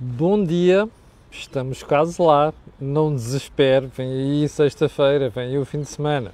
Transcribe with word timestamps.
Bom 0.00 0.42
dia, 0.42 0.88
estamos 1.30 1.84
quase 1.84 2.20
lá. 2.20 2.52
Não 2.80 3.14
desespere, 3.14 3.86
vem 3.86 4.10
aí 4.10 4.48
sexta-feira, 4.48 5.30
vem 5.30 5.50
aí 5.50 5.58
o 5.58 5.64
fim 5.64 5.82
de 5.82 5.86
semana. 5.86 6.32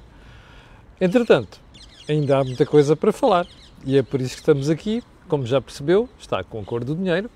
Entretanto, 0.99 1.61
ainda 2.09 2.39
há 2.39 2.45
muita 2.45 2.65
coisa 2.65 2.97
para 2.97 3.13
falar 3.13 3.47
e 3.85 3.99
é 3.99 4.03
por 4.03 4.19
isso 4.19 4.33
que 4.33 4.41
estamos 4.41 4.71
aqui. 4.71 5.03
Como 5.29 5.45
já 5.45 5.61
percebeu, 5.61 6.09
está 6.19 6.43
com 6.43 6.59
a 6.59 6.65
cor 6.65 6.83
do 6.85 6.97
dinheiro, 6.97 7.31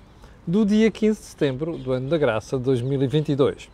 do 0.47 0.65
dia 0.65 0.89
15 0.89 1.19
de 1.19 1.25
setembro 1.27 1.77
do 1.77 1.91
ano 1.91 2.09
da 2.09 2.17
graça 2.17 2.57
de 2.57 2.63
2022. 2.63 3.69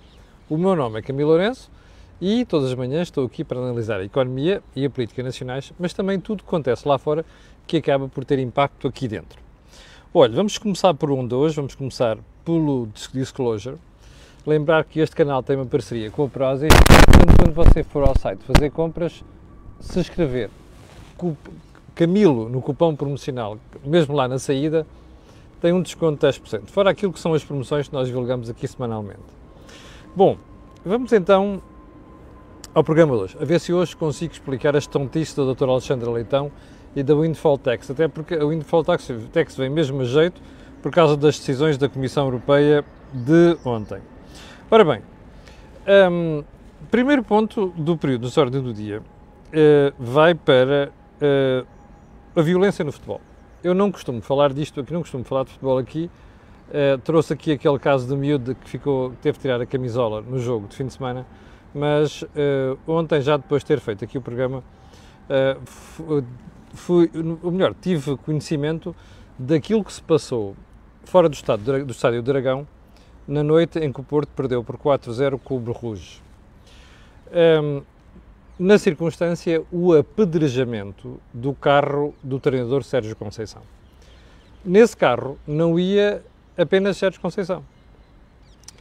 O 0.49 0.57
meu 0.57 0.75
nome 0.75 0.99
é 0.99 1.01
Camilo 1.01 1.29
Lourenço 1.29 1.71
e 2.19 2.43
todas 2.43 2.69
as 2.69 2.75
manhãs 2.75 3.07
estou 3.07 3.25
aqui 3.25 3.45
para 3.45 3.59
analisar 3.59 4.01
a 4.01 4.03
economia 4.03 4.61
e 4.75 4.83
a 4.83 4.89
política 4.89 5.23
nacionais, 5.23 5.71
mas 5.79 5.93
também 5.93 6.19
tudo 6.19 6.41
o 6.41 6.43
que 6.43 6.49
acontece 6.49 6.85
lá 6.85 6.97
fora 6.97 7.23
que 7.65 7.77
acaba 7.77 8.09
por 8.09 8.25
ter 8.25 8.39
impacto 8.39 8.89
aqui 8.89 9.07
dentro. 9.07 9.39
Olha, 10.13 10.35
vamos 10.35 10.57
começar 10.57 10.93
por 10.93 11.09
onde 11.09 11.33
hoje, 11.33 11.55
vamos 11.55 11.75
começar 11.75 12.17
pelo 12.45 12.87
Disclosure. 13.13 13.77
Lembrar 14.45 14.83
que 14.85 14.99
este 14.99 15.15
canal 15.15 15.43
tem 15.43 15.55
uma 15.55 15.65
parceria 15.65 16.09
com 16.09 16.25
a 16.25 16.27
Prozis. 16.27 16.69
Portanto, 16.69 17.37
quando 17.37 17.53
você 17.53 17.83
for 17.83 18.07
ao 18.07 18.17
site 18.17 18.39
fazer 18.43 18.71
compras, 18.71 19.23
se 19.79 19.99
escrever 19.99 20.49
Camilo 21.93 22.49
no 22.49 22.61
cupom 22.61 22.95
promocional, 22.95 23.57
mesmo 23.85 24.15
lá 24.15 24.27
na 24.27 24.39
saída, 24.39 24.87
tem 25.61 25.71
um 25.71 25.81
desconto 25.81 26.25
de 26.25 26.33
10%. 26.33 26.65
Fora 26.67 26.89
aquilo 26.89 27.13
que 27.13 27.19
são 27.19 27.33
as 27.33 27.43
promoções 27.43 27.87
que 27.87 27.93
nós 27.93 28.07
divulgamos 28.07 28.49
aqui 28.49 28.67
semanalmente. 28.67 29.19
Bom, 30.15 30.37
vamos 30.83 31.13
então 31.13 31.61
ao 32.73 32.83
programa 32.83 33.15
de 33.15 33.23
hoje, 33.23 33.37
a 33.39 33.45
ver 33.45 33.59
se 33.59 33.71
hoje 33.71 33.95
consigo 33.95 34.33
explicar 34.33 34.75
as 34.75 34.87
tontices 34.87 35.35
do 35.35 35.53
Dr. 35.53 35.69
Alexandre 35.69 36.09
Leitão 36.09 36.51
e 36.95 37.03
da 37.03 37.13
Windfall 37.13 37.57
Tax, 37.57 37.91
até 37.91 38.07
porque 38.07 38.33
a 38.33 38.45
Windfall 38.45 38.83
Tax, 38.83 39.11
tax 39.31 39.55
vem 39.57 39.69
mesmo 39.69 40.01
a 40.01 40.05
jeito 40.05 40.41
por 40.81 40.91
causa 40.91 41.15
das 41.15 41.37
decisões 41.37 41.77
da 41.77 41.87
Comissão 41.87 42.25
Europeia 42.25 42.83
de 43.13 43.57
ontem. 43.63 44.01
Ora 44.69 44.83
bem, 44.83 45.01
um, 46.11 46.43
primeiro 46.89 47.23
ponto 47.23 47.67
do 47.77 47.97
período 47.97 48.29
de 48.29 48.39
ordem 48.39 48.61
do 48.61 48.73
dia 48.73 48.99
uh, 48.99 49.93
vai 49.99 50.33
para 50.33 50.91
uh, 51.21 51.67
a 52.35 52.41
violência 52.41 52.83
no 52.83 52.91
futebol. 52.91 53.21
Eu 53.63 53.75
não 53.75 53.91
costumo 53.91 54.21
falar 54.21 54.53
disto 54.53 54.81
aqui, 54.81 54.91
não 54.91 55.01
costumo 55.01 55.23
falar 55.23 55.43
de 55.43 55.51
futebol 55.51 55.77
aqui. 55.77 56.09
Uh, 56.69 56.97
trouxe 56.99 57.33
aqui 57.33 57.51
aquele 57.51 57.77
caso 57.77 58.07
do 58.07 58.17
miúdo 58.17 58.55
que 58.55 58.69
ficou, 58.69 59.11
teve 59.21 59.37
de 59.37 59.41
tirar 59.41 59.61
a 59.61 59.65
camisola 59.65 60.21
no 60.21 60.39
jogo 60.39 60.67
de 60.67 60.75
fim 60.75 60.87
de 60.87 60.93
semana, 60.93 61.27
mas 61.73 62.23
ontem, 62.87 63.21
já 63.21 63.37
depois 63.37 63.61
de 63.61 63.67
ter 63.67 63.79
feito 63.79 64.03
aqui 64.03 64.17
o 64.17 64.21
programa, 64.21 64.61
fui, 66.73 67.09
ou 67.41 67.49
melhor, 67.49 67.73
tive 67.79 68.17
conhecimento 68.17 68.93
daquilo 69.39 69.81
que 69.81 69.93
se 69.93 70.01
passou 70.01 70.53
fora 71.05 71.27
do, 71.27 71.33
estado, 71.33 71.85
do 71.85 71.91
estádio 71.91 72.21
Dragão 72.21 72.67
na 73.27 73.43
noite 73.43 73.79
em 73.79 73.91
que 73.91 74.01
o 74.01 74.03
Porto 74.03 74.29
perdeu 74.35 74.63
por 74.63 74.77
4-0 74.77 75.39
com 75.39 75.57
o 75.57 75.59
Bruges. 75.59 76.21
Um, 77.31 77.81
na 78.59 78.77
circunstância, 78.77 79.63
o 79.71 79.93
apedrejamento 79.93 81.19
do 81.33 81.53
carro 81.53 82.13
do 82.21 82.39
treinador 82.39 82.83
Sérgio 82.83 83.15
Conceição. 83.15 83.61
Nesse 84.63 84.95
carro 84.95 85.39
não 85.47 85.79
ia 85.79 86.23
apenas 86.57 86.97
Sérgio 86.97 87.19
Conceição. 87.21 87.63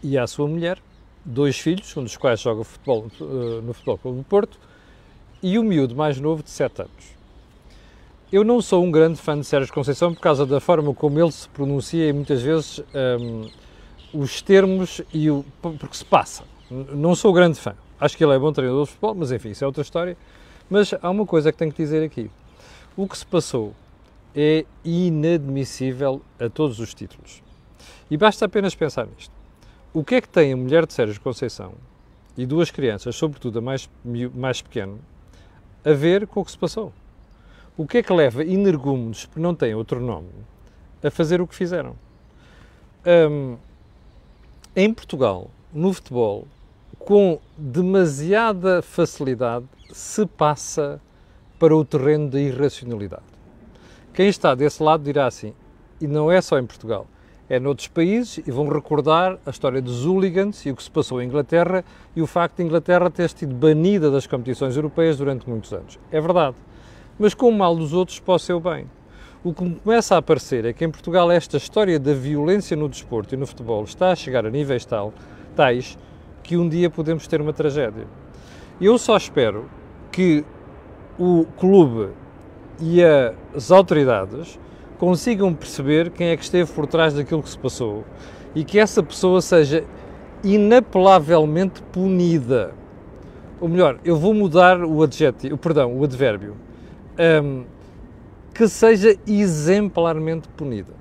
Ia 0.03 0.25
a 0.25 0.27
sua 0.27 0.49
mulher, 0.49 0.79
dois 1.25 1.59
filhos, 1.59 1.97
um 1.97 2.03
dos 2.03 2.17
quais 2.17 2.41
joga 2.41 2.65
futebol, 2.65 3.07
uh, 3.21 3.63
no 3.63 3.73
Futebol 3.73 3.99
Clube 3.99 4.19
do 4.19 4.25
Porto, 4.25 4.59
e 5.43 5.59
o 5.59 5.63
miúdo 5.65 5.95
mais 5.95 6.21
novo 6.21 6.43
de 6.43 6.51
7 6.51 6.83
anos. 6.83 7.20
Eu 8.33 8.45
não 8.45 8.63
sou 8.63 8.85
um 8.85 8.93
grande 8.93 9.21
fã 9.21 9.37
de 9.37 9.45
Sérgio 9.45 9.75
Conceição 9.75 10.15
por 10.15 10.21
causa 10.21 10.47
da 10.47 10.61
forma 10.61 10.95
como 10.95 11.19
ele 11.19 11.33
se 11.33 11.49
pronuncia 11.49 12.09
e 12.09 12.13
muitas 12.13 12.41
vezes 12.41 12.81
um, 13.21 13.51
os 14.15 14.41
termos 14.41 15.03
e 15.13 15.29
o 15.29 15.45
porque 15.61 15.97
se 15.97 16.05
passa. 16.05 16.45
Não 16.71 17.17
sou 17.17 17.33
grande 17.33 17.59
fã. 17.59 17.75
Acho 18.01 18.17
que 18.17 18.23
ele 18.23 18.33
é 18.33 18.39
bom 18.39 18.53
treinador 18.53 18.85
de 18.85 18.91
futebol, 18.91 19.17
mas 19.17 19.33
enfim, 19.33 19.49
isso 19.49 19.65
é 19.65 19.67
outra 19.67 19.83
história. 19.83 20.17
Mas 20.71 20.95
há 21.03 21.11
uma 21.11 21.27
coisa 21.27 21.51
que 21.51 21.59
tenho 21.59 21.73
que 21.73 21.83
dizer 21.83 22.05
aqui. 22.05 22.31
O 22.97 23.09
que 23.09 23.19
se 23.19 23.27
passou 23.27 23.75
é 24.33 24.65
inadmissível 24.85 26.23
a 26.39 26.49
todos 26.49 26.79
os 26.79 26.95
títulos. 26.95 27.43
E 28.09 28.17
basta 28.17 28.45
apenas 28.45 28.77
pensar 28.77 29.09
nisto. 29.09 29.35
O 29.93 30.05
que 30.05 30.15
é 30.15 30.21
que 30.21 30.29
tem 30.29 30.53
a 30.53 30.57
mulher 30.57 30.87
de 30.87 30.93
Sérgio 30.93 31.21
Conceição 31.21 31.73
e 32.39 32.47
duas 32.47 32.71
crianças, 32.71 33.17
sobretudo 33.17 33.59
a 33.59 33.63
mais, 33.63 33.91
mais 34.33 34.63
a 35.85 35.93
ver 35.93 36.29
com 36.29 36.43
o 36.43 36.45
que 36.45 36.53
se 36.53 36.59
passou? 36.59 36.93
O 37.77 37.87
que 37.87 37.99
é 37.99 38.03
que 38.03 38.13
leva 38.13 38.45
energúmenos, 38.45 39.27
que 39.27 39.41
não 39.41 39.55
têm 39.55 39.75
outro 39.75 40.01
nome, 40.01 40.29
a 41.03 41.11
fazer 41.11 41.41
o 41.41 41.47
que 41.47 41.55
fizeram? 41.55 41.95
Um, 43.07 43.57
em 44.77 44.93
Portugal, 44.93 45.51
no 45.73 45.93
futebol, 45.93 46.47
com 46.99 47.41
demasiada 47.57 48.83
facilidade, 48.83 49.65
se 49.93 50.27
passa 50.27 51.01
para 51.59 51.75
o 51.75 51.85
terreno 51.85 52.29
da 52.29 52.41
irracionalidade. 52.41 53.23
Quem 54.13 54.29
está 54.29 54.55
desse 54.55 54.83
lado 54.83 55.05
dirá 55.05 55.27
assim, 55.27 55.55
e 56.01 56.07
não 56.07 56.31
é 56.31 56.41
só 56.41 56.59
em 56.59 56.67
Portugal, 56.67 57.07
é 57.49 57.59
noutros 57.59 57.89
países, 57.89 58.39
e 58.47 58.51
vão 58.51 58.69
recordar 58.69 59.39
a 59.47 59.51
história 59.51 59.81
dos 59.81 60.05
hooligans 60.05 60.67
e 60.67 60.71
o 60.71 60.77
que 60.77 60.83
se 60.83 60.91
passou 60.91 61.23
em 61.23 61.27
Inglaterra 61.27 61.85
e 62.15 62.21
o 62.21 62.27
facto 62.27 62.57
de 62.57 62.65
Inglaterra 62.65 63.11
ter 63.11 63.31
sido 63.31 63.55
banida 63.55 64.11
das 64.11 64.27
competições 64.27 64.77
europeias 64.77 65.17
durante 65.17 65.49
muitos 65.49 65.73
anos. 65.73 65.99
É 66.13 66.21
verdade 66.21 66.57
mas 67.21 67.35
com 67.35 67.51
o 67.51 67.53
mal 67.53 67.77
dos 67.77 67.93
outros 67.93 68.19
para 68.19 68.35
o 68.35 68.39
seu 68.39 68.59
bem. 68.59 68.87
O 69.45 69.53
que 69.53 69.75
começa 69.75 70.15
a 70.15 70.19
aparecer 70.19 70.65
é 70.65 70.73
que 70.73 70.83
em 70.87 70.91
Portugal 70.91 71.31
esta 71.31 71.59
história 71.59 72.01
da 72.01 72.15
violência 72.15 72.75
no 72.75 72.89
desporto 72.89 73.35
e 73.35 73.37
no 73.37 73.47
futebol 73.47 73.85
está 73.85 74.11
a 74.11 74.17
chegar 74.17 74.47
a 74.47 74.51
níveis 74.51 74.87
tal, 74.87 75.13
tais 75.55 75.99
que 76.43 76.57
um 76.57 76.67
dia 76.67 76.89
podemos 76.89 77.27
ter 77.27 77.39
uma 77.43 77.53
tragédia. 77.53 78.07
Eu 78.81 78.97
só 78.97 79.19
espero 79.19 79.69
que 80.11 80.43
o 81.19 81.45
clube 81.59 82.09
e 82.81 83.05
as 83.05 83.71
autoridades 83.71 84.59
consigam 84.99 85.53
perceber 85.53 86.09
quem 86.11 86.29
é 86.29 86.37
que 86.39 86.43
esteve 86.43 86.73
por 86.73 86.87
trás 86.87 87.13
daquilo 87.13 87.43
que 87.43 87.51
se 87.51 87.59
passou 87.59 88.03
e 88.55 88.65
que 88.65 88.79
essa 88.79 89.03
pessoa 89.03 89.43
seja 89.43 89.85
inapelavelmente 90.43 91.83
punida. 91.93 92.73
Ou 93.61 93.69
melhor, 93.69 93.99
eu 94.03 94.17
vou 94.17 94.33
mudar 94.33 94.83
o 94.83 95.03
adjetivo, 95.03 95.59
perdão, 95.59 95.95
o 95.95 96.03
advérbio 96.03 96.57
um, 97.43 97.65
que 98.55 98.67
seja 98.69 99.17
exemplarmente 99.27 100.49
punida. 100.49 100.93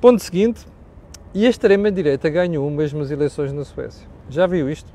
Ponto 0.00 0.22
seguinte, 0.22 0.66
e 1.34 1.46
a 1.46 1.50
extrema-direita 1.50 2.30
ganhou 2.30 2.70
mesmo 2.70 3.02
as 3.02 3.10
eleições 3.10 3.52
na 3.52 3.64
Suécia. 3.64 4.08
Já 4.30 4.46
viu 4.46 4.70
isto? 4.70 4.90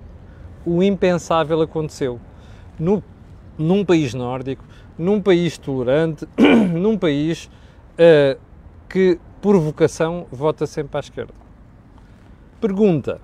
O 0.66 0.82
impensável 0.82 1.62
aconteceu. 1.62 2.20
No, 2.80 3.04
num 3.58 3.86
país 3.86 4.14
nórdico, 4.14 4.64
num 4.98 5.22
país 5.22 5.58
tolerante, 5.58 6.28
num 6.74 6.98
país 6.98 7.46
uh, 7.94 8.40
que, 8.90 9.20
por 9.42 9.58
vocação, 9.58 10.26
vota 10.32 10.66
sempre 10.66 10.98
à 10.98 11.00
esquerda. 11.00 11.34
Pergunta: 12.60 13.22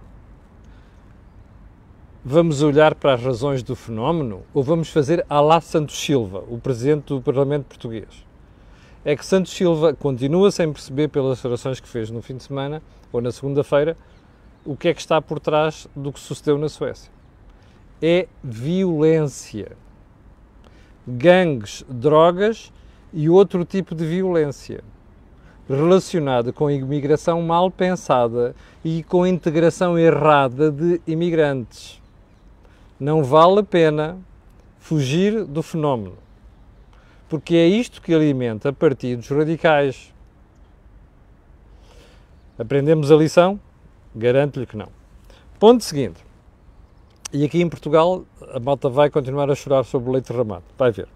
vamos 2.29 2.61
olhar 2.61 2.93
para 2.93 3.13
as 3.13 3.23
razões 3.23 3.63
do 3.63 3.73
fenómeno 3.73 4.43
ou 4.53 4.61
vamos 4.61 4.89
fazer 4.89 5.25
a 5.29 5.39
lá 5.39 5.61
Santos 5.61 5.97
Silva, 5.97 6.43
o 6.49 6.59
presidente 6.59 7.05
do 7.05 7.21
Parlamento 7.21 7.63
português? 7.63 8.09
É 9.05 9.15
que 9.15 9.25
Santos 9.25 9.53
Silva 9.53 9.93
continua 9.93 10.51
sem 10.51 10.69
perceber 10.73 11.07
pelas 11.07 11.37
declarações 11.37 11.79
que 11.79 11.87
fez 11.87 12.11
no 12.11 12.21
fim 12.21 12.35
de 12.35 12.43
semana 12.43 12.83
ou 13.13 13.21
na 13.21 13.31
segunda-feira 13.31 13.95
o 14.65 14.75
que 14.75 14.89
é 14.89 14.93
que 14.93 14.99
está 14.99 15.21
por 15.21 15.39
trás 15.39 15.87
do 15.95 16.11
que 16.11 16.19
sucedeu 16.19 16.57
na 16.57 16.67
Suécia. 16.67 17.09
É 18.01 18.27
violência. 18.43 19.77
Gangues, 21.07 21.85
drogas 21.87 22.73
e 23.13 23.29
outro 23.29 23.63
tipo 23.63 23.95
de 23.95 24.05
violência 24.05 24.83
relacionada 25.69 26.51
com 26.51 26.67
a 26.67 26.73
imigração 26.73 27.41
mal 27.41 27.71
pensada 27.71 28.53
e 28.83 29.01
com 29.03 29.23
a 29.23 29.29
integração 29.29 29.97
errada 29.97 30.69
de 30.69 30.99
imigrantes 31.07 32.05
não 32.99 33.23
vale 33.23 33.59
a 33.59 33.63
pena 33.63 34.17
fugir 34.79 35.45
do 35.45 35.61
fenómeno, 35.61 36.17
porque 37.29 37.55
é 37.55 37.67
isto 37.67 38.01
que 38.01 38.13
alimenta 38.13 38.71
partidos 38.71 39.27
radicais. 39.29 40.13
Aprendemos 42.57 43.11
a 43.11 43.15
lição? 43.15 43.59
Garanto-lhe 44.15 44.65
que 44.65 44.77
não. 44.77 44.89
Ponto 45.59 45.83
seguinte. 45.83 46.25
E 47.31 47.43
aqui 47.43 47.61
em 47.61 47.69
Portugal 47.69 48.23
a 48.53 48.59
malta 48.59 48.89
vai 48.89 49.09
continuar 49.09 49.51
a 49.51 49.55
chorar 49.55 49.83
sobre 49.83 50.09
o 50.09 50.13
leite 50.13 50.31
derramado. 50.31 50.63
Vai 50.77 50.91
ver. 50.91 51.07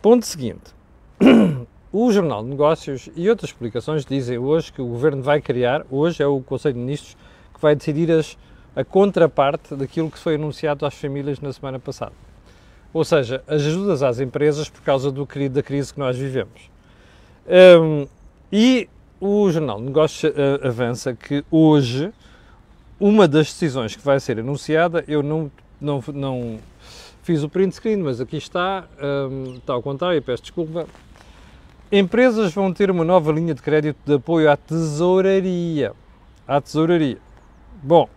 Ponto 0.00 0.26
seguinte. 0.26 0.74
O 1.94 2.10
Jornal 2.10 2.42
de 2.42 2.48
Negócios 2.48 3.10
e 3.14 3.28
outras 3.28 3.52
publicações 3.52 4.06
dizem 4.06 4.38
hoje 4.38 4.72
que 4.72 4.80
o 4.80 4.86
Governo 4.86 5.22
vai 5.22 5.42
criar, 5.42 5.84
hoje 5.90 6.22
é 6.22 6.26
o 6.26 6.40
Conselho 6.40 6.72
de 6.72 6.80
Ministros 6.80 7.18
que 7.52 7.60
vai 7.60 7.76
decidir 7.76 8.10
as 8.10 8.38
a 8.74 8.84
contraparte 8.84 9.74
daquilo 9.74 10.10
que 10.10 10.18
foi 10.18 10.36
anunciado 10.36 10.86
às 10.86 10.94
famílias 10.94 11.40
na 11.40 11.52
semana 11.52 11.78
passada. 11.78 12.12
Ou 12.92 13.04
seja, 13.04 13.42
as 13.46 13.62
ajudas 13.62 14.02
às 14.02 14.20
empresas 14.20 14.68
por 14.68 14.82
causa 14.82 15.10
do, 15.10 15.26
da 15.50 15.62
crise 15.62 15.92
que 15.92 15.98
nós 15.98 16.16
vivemos. 16.16 16.70
Um, 17.80 18.06
e 18.52 18.88
o 19.20 19.50
Jornal 19.50 19.78
de 19.78 19.84
Negócios 19.84 20.32
uh, 20.32 20.66
avança 20.66 21.14
que 21.14 21.44
hoje 21.50 22.12
uma 23.00 23.26
das 23.26 23.46
decisões 23.46 23.96
que 23.96 24.04
vai 24.04 24.20
ser 24.20 24.38
anunciada, 24.38 25.04
eu 25.08 25.22
não, 25.22 25.50
não, 25.80 26.04
não 26.14 26.58
fiz 27.22 27.42
o 27.42 27.48
print 27.48 27.74
screen, 27.74 27.96
mas 27.96 28.20
aqui 28.20 28.36
está, 28.36 28.84
um, 29.28 29.54
está 29.54 29.72
ao 29.72 29.82
contrário, 29.82 30.22
peço 30.22 30.42
desculpa. 30.42 30.86
Empresas 31.90 32.52
vão 32.54 32.72
ter 32.72 32.90
uma 32.90 33.04
nova 33.04 33.32
linha 33.32 33.54
de 33.54 33.60
crédito 33.60 33.98
de 34.06 34.14
apoio 34.14 34.50
à 34.50 34.56
tesouraria. 34.56 35.92
À 36.46 36.60
tesouraria. 36.60 37.18
Bom, 37.82 38.08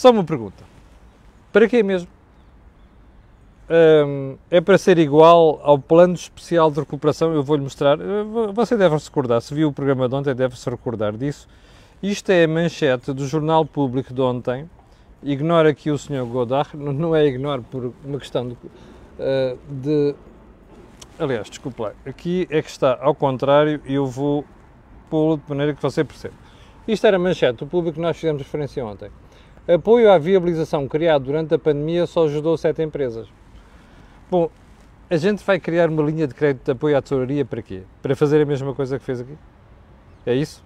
só 0.00 0.10
uma 0.10 0.24
pergunta. 0.24 0.64
Para 1.52 1.68
quê 1.68 1.82
mesmo? 1.82 2.08
É 4.50 4.58
para 4.58 4.78
ser 4.78 4.98
igual 4.98 5.60
ao 5.62 5.78
plano 5.78 6.14
especial 6.14 6.70
de 6.70 6.80
recuperação. 6.80 7.34
Eu 7.34 7.42
vou-lhe 7.42 7.62
mostrar. 7.62 7.98
Você 8.54 8.78
deve 8.78 8.98
se 8.98 9.08
recordar, 9.08 9.42
se 9.42 9.52
viu 9.52 9.68
o 9.68 9.72
programa 9.74 10.08
de 10.08 10.14
ontem, 10.14 10.34
deve 10.34 10.58
se 10.58 10.70
recordar 10.70 11.14
disso. 11.18 11.46
Isto 12.02 12.30
é 12.30 12.44
a 12.44 12.48
manchete 12.48 13.12
do 13.12 13.26
Jornal 13.26 13.66
Público 13.66 14.14
de 14.14 14.22
ontem. 14.22 14.70
Ignora 15.22 15.68
aqui 15.68 15.90
o 15.90 15.98
Sr. 15.98 16.24
Godard, 16.24 16.78
não 16.78 17.14
é 17.14 17.26
ignore 17.26 17.60
por 17.70 17.92
uma 18.02 18.18
questão 18.18 18.48
de, 18.48 18.54
uh, 18.54 19.58
de. 19.68 20.14
Aliás, 21.18 21.50
desculpe 21.50 21.82
lá, 21.82 21.92
aqui 22.06 22.48
é 22.48 22.62
que 22.62 22.70
está 22.70 22.98
ao 23.02 23.14
contrário 23.14 23.82
e 23.84 23.92
eu 23.92 24.06
vou 24.06 24.46
pô-lo 25.10 25.36
de 25.36 25.42
maneira 25.46 25.74
que 25.74 25.82
você 25.82 26.02
perceba. 26.02 26.32
Isto 26.88 27.06
era 27.06 27.18
a 27.18 27.20
manchete 27.20 27.58
do 27.58 27.66
público 27.66 27.96
que 27.96 28.00
nós 28.00 28.16
fizemos 28.16 28.40
referência 28.40 28.82
ontem. 28.82 29.10
Apoio 29.72 30.10
à 30.10 30.18
viabilização 30.18 30.88
criado 30.88 31.26
durante 31.26 31.54
a 31.54 31.58
pandemia 31.58 32.04
só 32.04 32.24
ajudou 32.24 32.56
sete 32.56 32.82
empresas. 32.82 33.28
Bom, 34.28 34.50
a 35.08 35.16
gente 35.16 35.44
vai 35.44 35.60
criar 35.60 35.88
uma 35.88 36.02
linha 36.02 36.26
de 36.26 36.34
crédito 36.34 36.64
de 36.64 36.72
apoio 36.72 36.98
à 36.98 37.02
tesouraria 37.02 37.44
para 37.44 37.62
quê? 37.62 37.82
Para 38.02 38.16
fazer 38.16 38.42
a 38.42 38.44
mesma 38.44 38.74
coisa 38.74 38.98
que 38.98 39.04
fez 39.04 39.20
aqui? 39.20 39.38
É 40.26 40.34
isso? 40.34 40.64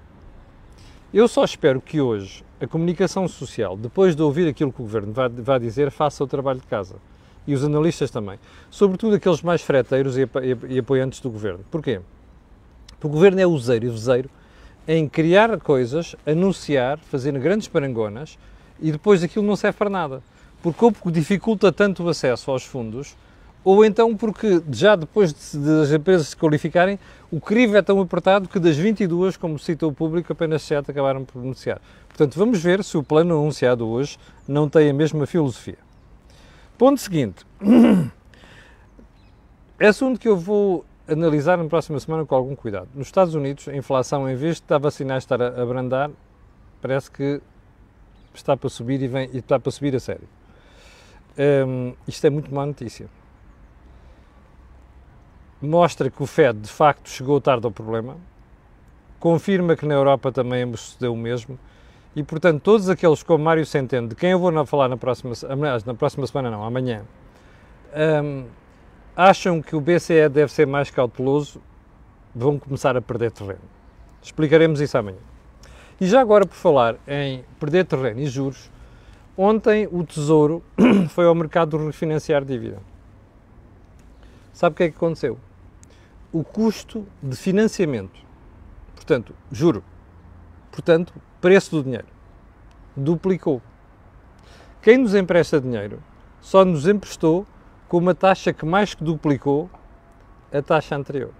Eu 1.13 1.29
só 1.29 1.45
espero 1.45 1.83
que 1.83 2.01
hoje 2.01 2.43
a 2.59 2.67
comunicação 2.67 3.29
social, 3.29 3.77
depois 3.77 4.17
de 4.17 4.23
ouvir 4.23 4.49
aquilo 4.49 4.73
que 4.73 4.81
o 4.81 4.85
governo 4.85 5.13
vai, 5.13 5.61
dizer, 5.61 5.91
faça 5.91 6.25
o 6.25 6.27
trabalho 6.27 6.61
de 6.61 6.67
casa. 6.67 6.97
E 7.47 7.53
os 7.53 7.63
analistas 7.63 8.11
também. 8.11 8.39
Sobretudo 8.71 9.17
aqueles 9.17 9.43
mais 9.43 9.61
freteiros 9.61 10.17
e, 10.17 10.79
apoiantes 10.79 11.21
do 11.21 11.29
governo. 11.29 11.63
Porquê? 11.71 12.01
Porque 12.89 13.07
o 13.07 13.11
governo 13.11 13.39
é 13.39 13.47
useiro 13.47 13.85
e 13.85 13.91
vezeiro 13.91 14.31
em 14.89 15.07
criar 15.07 15.61
coisas, 15.61 16.17
anunciar, 16.27 16.99
fazer 16.99 17.39
grandes 17.39 17.69
parangonas 17.69 18.39
e 18.85 18.93
depois 18.93 19.23
aquilo 19.23 19.47
não 19.47 19.57
serve 19.57 19.79
para 19.79 19.89
nada. 19.89 20.23
Porque 20.63 20.85
ou 20.85 20.93
dificulta 21.11 21.73
tanto 21.73 22.05
o 22.05 22.09
acesso 22.11 22.51
aos 22.51 22.65
fundos, 22.65 23.17
ou 23.65 23.83
então 23.83 24.15
porque 24.15 24.63
já 24.71 24.95
depois 24.95 25.33
de, 25.33 25.59
das 25.59 25.91
empresas 25.91 26.29
se 26.29 26.37
qualificarem, 26.37 26.99
o 27.33 27.41
crivo 27.41 27.79
é 27.79 27.83
tão 27.83 27.99
apertado 27.99 28.47
que 28.47 28.59
das 28.59 28.77
22, 28.77 29.39
como 29.39 29.59
citou 29.59 29.91
o 29.91 29.95
público, 29.95 30.31
apenas 30.31 30.61
7 30.63 30.91
acabaram 30.91 31.25
por 31.25 31.41
anunciar. 31.41 31.81
Portanto, 32.09 32.39
vamos 32.39 32.63
ver 32.63 32.85
se 32.85 32.99
o 32.99 33.03
plano 33.03 33.35
anunciado 33.35 33.89
hoje 33.89 34.19
não 34.47 34.69
tem 34.69 34.91
a 34.91 34.95
mesma 34.95 35.27
filosofia. 35.27 35.79
Ponto 36.77 37.01
seguinte. 37.01 37.45
É 39.77 39.89
assunto 39.89 40.21
que 40.21 40.29
eu 40.29 40.37
vou 40.37 40.85
analisar 41.07 41.59
na 41.59 41.65
próxima 41.65 41.99
semana 41.99 42.25
com 42.25 42.33
algum 42.33 42.55
cuidado. 42.55 42.89
Nos 42.95 43.09
Estados 43.09 43.35
Unidos, 43.35 43.67
a 43.67 43.75
inflação, 43.75 44.31
em 44.31 44.37
vez 44.37 44.55
de 44.55 44.63
estar 44.63 44.77
a 44.77 44.79
de 44.79 45.25
estar 45.25 45.43
a 45.43 45.61
abrandar, 45.61 46.13
parece 46.81 47.11
que 47.11 47.43
está 48.37 48.57
para 48.57 48.69
subir 48.69 49.03
e, 49.03 49.09
vem, 49.09 49.31
está 49.35 49.59
para 49.59 49.71
subir 49.71 49.95
a 49.95 50.01
sério. 50.01 50.29
Um, 51.67 51.95
isto 52.07 52.27
é 52.27 52.31
muito 52.31 52.55
má 52.55 52.65
notícia 52.65 53.09
mostra 55.65 56.11
que 56.11 56.23
o 56.23 56.27
Fed 56.27 56.61
de 56.61 56.69
facto 56.69 57.09
chegou 57.09 57.41
tarde 57.41 57.67
ao 57.67 57.73
problema, 57.73 58.17
confirma 59.19 59.75
que 59.75 59.87
na 59.87 59.95
Europa 59.95 60.31
também 60.31 60.71
sucedeu 60.77 61.13
o 61.13 61.17
mesmo 61.17 61.59
e, 62.15 62.23
portanto, 62.23 62.61
todos 62.63 62.89
aqueles 62.89 63.23
como 63.23 63.43
Mário 63.43 63.67
Centeno, 63.67 64.09
de 64.09 64.15
quem 64.15 64.31
eu 64.31 64.39
vou 64.39 64.67
falar 64.67 64.89
na 64.89 64.97
próxima, 64.97 65.33
na 65.85 65.95
próxima 65.95 66.27
semana, 66.27 66.51
não, 66.51 66.63
amanhã, 66.63 67.03
um, 68.23 68.45
acham 69.17 69.61
que 69.61 69.75
o 69.75 69.81
BCE 69.81 70.29
deve 70.29 70.53
ser 70.53 70.67
mais 70.67 70.91
cauteloso, 70.91 71.61
vão 72.35 72.59
começar 72.59 72.97
a 72.97 73.03
perder 73.03 73.33
terreno. 73.33 73.59
Explicaremos 74.23 74.81
isso 74.81 74.97
amanhã. 74.97 75.34
E 76.01 76.07
já 76.07 76.21
agora, 76.21 76.47
por 76.47 76.57
falar 76.57 76.97
em 77.07 77.45
perder 77.59 77.85
terreno 77.85 78.21
e 78.21 78.27
juros, 78.27 78.71
ontem 79.37 79.89
o 79.91 80.05
Tesouro 80.05 80.63
foi 81.11 81.27
ao 81.27 81.35
mercado 81.35 81.77
refinanciar 81.87 82.45
dívida. 82.45 82.79
Sabe 84.53 84.75
o 84.75 84.77
que 84.77 84.83
é 84.85 84.91
que 84.91 84.97
aconteceu? 84.97 85.39
o 86.35 86.43
custo 86.43 87.07
de 87.23 87.37
financiamento, 87.37 88.21
portanto, 88.97 89.33
juro, 89.53 89.85
portanto, 90.73 91.15
preço 91.41 91.71
do 91.71 91.85
dinheiro, 91.85 92.09
duplicou. 92.97 93.63
Quem 94.83 94.99
nos 94.99 95.15
empresta 95.15 95.61
dinheiro 95.61 96.03
só 96.41 96.65
nos 96.65 96.89
emprestou 96.89 97.47
com 97.87 97.99
uma 97.99 98.17
taxa 98.17 98.53
que 98.53 98.67
mais 98.67 98.95
que 98.95 99.05
duplicou 99.05 99.71
a 100.53 100.61
taxa 100.61 100.97
anterior. 100.97 101.31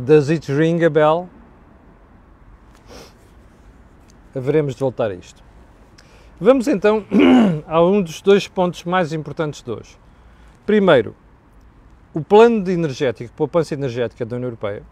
Does 0.00 0.30
it 0.30 0.48
ring 0.52 0.84
a 0.84 0.88
bell? 0.88 1.28
Haveremos 4.32 4.74
de 4.74 4.80
voltar 4.80 5.10
a 5.10 5.14
isto. 5.14 5.42
Vamos 6.40 6.68
então 6.68 7.04
a 7.66 7.82
um 7.82 8.00
dos 8.00 8.22
dois 8.22 8.46
pontos 8.46 8.84
mais 8.84 9.12
importantes 9.12 9.60
de 9.60 9.68
hoje. 9.72 9.98
Primeiro, 10.64 11.16
o 12.14 12.20
plano 12.20 12.62
de 12.62 12.70
energético, 12.70 13.34
poupança 13.34 13.74
energética 13.74 14.24
da 14.24 14.36
União 14.36 14.46
Europeia, 14.46 14.84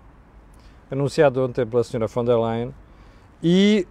anunciado 0.90 1.40
ontem 1.40 1.64
pela 1.64 1.84
Sra. 1.84 2.08
von 2.08 2.24
der 2.24 2.36
Leyen, 2.36 2.74
e 3.40 3.86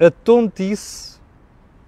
a 0.00 0.10
tontice 0.10 1.20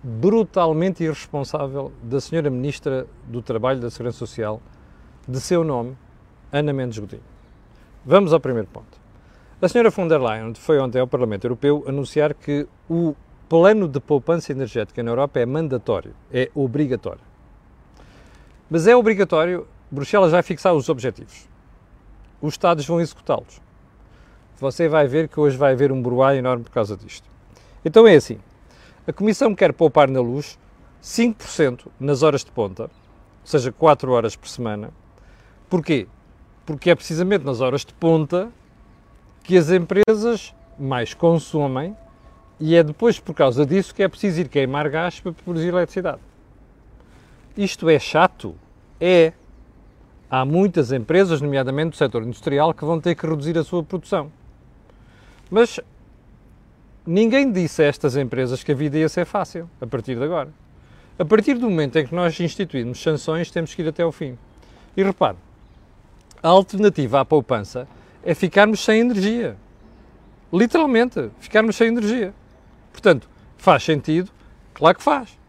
brutalmente 0.02 1.02
irresponsável 1.02 1.90
da 2.02 2.18
Sra. 2.18 2.50
Ministra 2.50 3.06
do 3.24 3.40
Trabalho 3.40 3.78
e 3.78 3.80
da 3.80 3.90
Segurança 3.90 4.18
Social, 4.18 4.60
de 5.26 5.40
seu 5.40 5.64
nome, 5.64 5.96
Ana 6.52 6.74
Mendes 6.74 6.98
Godinho. 6.98 7.32
Vamos 8.04 8.32
ao 8.32 8.40
primeiro 8.40 8.66
ponto. 8.66 9.00
A 9.60 9.66
Sra. 9.66 9.88
von 9.88 10.08
der 10.08 10.20
Leyen 10.20 10.54
foi 10.54 10.80
ontem 10.80 10.98
ao 10.98 11.06
Parlamento 11.06 11.44
Europeu 11.44 11.84
anunciar 11.86 12.34
que 12.34 12.66
o 12.90 13.14
plano 13.48 13.86
de 13.86 14.00
poupança 14.00 14.50
energética 14.50 15.04
na 15.04 15.12
Europa 15.12 15.38
é 15.38 15.46
mandatório, 15.46 16.12
é 16.32 16.50
obrigatório. 16.52 17.20
Mas 18.68 18.88
é 18.88 18.96
obrigatório, 18.96 19.68
Bruxelas 19.88 20.32
vai 20.32 20.42
fixar 20.42 20.74
os 20.74 20.88
objetivos. 20.88 21.48
Os 22.40 22.54
Estados 22.54 22.84
vão 22.84 23.00
executá-los. 23.00 23.60
Você 24.58 24.88
vai 24.88 25.06
ver 25.06 25.28
que 25.28 25.38
hoje 25.38 25.56
vai 25.56 25.72
haver 25.72 25.92
um 25.92 26.02
bruá 26.02 26.34
enorme 26.34 26.64
por 26.64 26.72
causa 26.72 26.96
disto. 26.96 27.30
Então 27.84 28.04
é 28.04 28.16
assim: 28.16 28.40
a 29.06 29.12
Comissão 29.12 29.54
quer 29.54 29.72
poupar 29.72 30.08
na 30.10 30.20
luz 30.20 30.58
5% 31.00 31.86
nas 32.00 32.24
horas 32.24 32.42
de 32.42 32.50
ponta, 32.50 32.84
ou 32.84 32.90
seja, 33.44 33.70
4 33.70 34.10
horas 34.10 34.34
por 34.34 34.48
semana. 34.48 34.90
Porquê? 35.70 36.08
Porque 36.64 36.90
é 36.90 36.94
precisamente 36.94 37.44
nas 37.44 37.60
horas 37.60 37.84
de 37.84 37.92
ponta 37.94 38.50
que 39.42 39.56
as 39.56 39.70
empresas 39.70 40.54
mais 40.78 41.14
consomem 41.14 41.96
e 42.60 42.76
é 42.76 42.82
depois 42.82 43.18
por 43.18 43.34
causa 43.34 43.66
disso 43.66 43.94
que 43.94 44.02
é 44.02 44.08
preciso 44.08 44.40
ir 44.40 44.48
queimar 44.48 44.88
gás 44.88 45.18
para 45.18 45.32
produzir 45.32 45.68
eletricidade. 45.68 46.20
Isto 47.56 47.88
é 47.90 47.98
chato? 47.98 48.54
É. 49.00 49.32
Há 50.30 50.44
muitas 50.44 50.92
empresas, 50.92 51.42
nomeadamente 51.42 51.90
do 51.90 51.96
setor 51.96 52.22
industrial, 52.22 52.72
que 52.72 52.84
vão 52.84 52.98
ter 52.98 53.14
que 53.14 53.26
reduzir 53.26 53.58
a 53.58 53.64
sua 53.64 53.82
produção. 53.82 54.32
Mas 55.50 55.78
ninguém 57.04 57.52
disse 57.52 57.82
a 57.82 57.86
estas 57.86 58.16
empresas 58.16 58.64
que 58.64 58.72
a 58.72 58.74
vida 58.74 58.96
ia 58.96 59.08
ser 59.08 59.26
fácil 59.26 59.68
a 59.80 59.86
partir 59.86 60.16
de 60.16 60.24
agora. 60.24 60.48
A 61.18 61.24
partir 61.24 61.54
do 61.54 61.68
momento 61.68 61.98
em 61.98 62.06
que 62.06 62.14
nós 62.14 62.38
instituímos 62.40 63.02
sanções, 63.02 63.50
temos 63.50 63.74
que 63.74 63.82
ir 63.82 63.88
até 63.88 64.02
ao 64.02 64.10
fim. 64.10 64.38
E 64.96 65.02
repare, 65.02 65.36
a 66.42 66.48
alternativa 66.48 67.20
à 67.20 67.24
poupança 67.24 67.86
é 68.24 68.34
ficarmos 68.34 68.80
sem 68.80 69.00
energia. 69.00 69.56
Literalmente, 70.52 71.30
ficarmos 71.38 71.76
sem 71.76 71.88
energia. 71.88 72.34
Portanto, 72.92 73.28
faz 73.56 73.82
sentido? 73.82 74.30
Claro 74.74 74.98
que 74.98 75.04
faz 75.04 75.42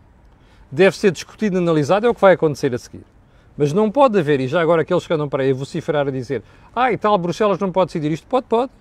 deve 0.73 0.97
ser 0.97 1.12
discutido 1.12 1.59
analisado, 1.59 2.07
é 2.07 2.09
o 2.09 2.15
que 2.15 2.21
vai 2.21 2.33
acontecer 2.33 2.73
a 2.73 2.77
seguir. 2.79 3.05
Mas 3.55 3.71
não 3.71 3.91
pode 3.91 4.17
haver, 4.17 4.39
e 4.39 4.47
já 4.47 4.59
agora 4.59 4.81
aqueles 4.81 5.05
que 5.05 5.13
andam 5.13 5.29
para 5.29 5.43
aí 5.43 5.53
vociferar 5.53 6.07
a 6.07 6.12
dizer 6.12 6.41
ah, 6.75 6.91
e 6.91 6.97
tal, 6.97 7.15
Bruxelas 7.19 7.59
não 7.59 7.71
pode 7.71 7.89
decidir 7.89 8.12
isto. 8.12 8.25
Pode, 8.25 8.47
pode. 8.47 8.71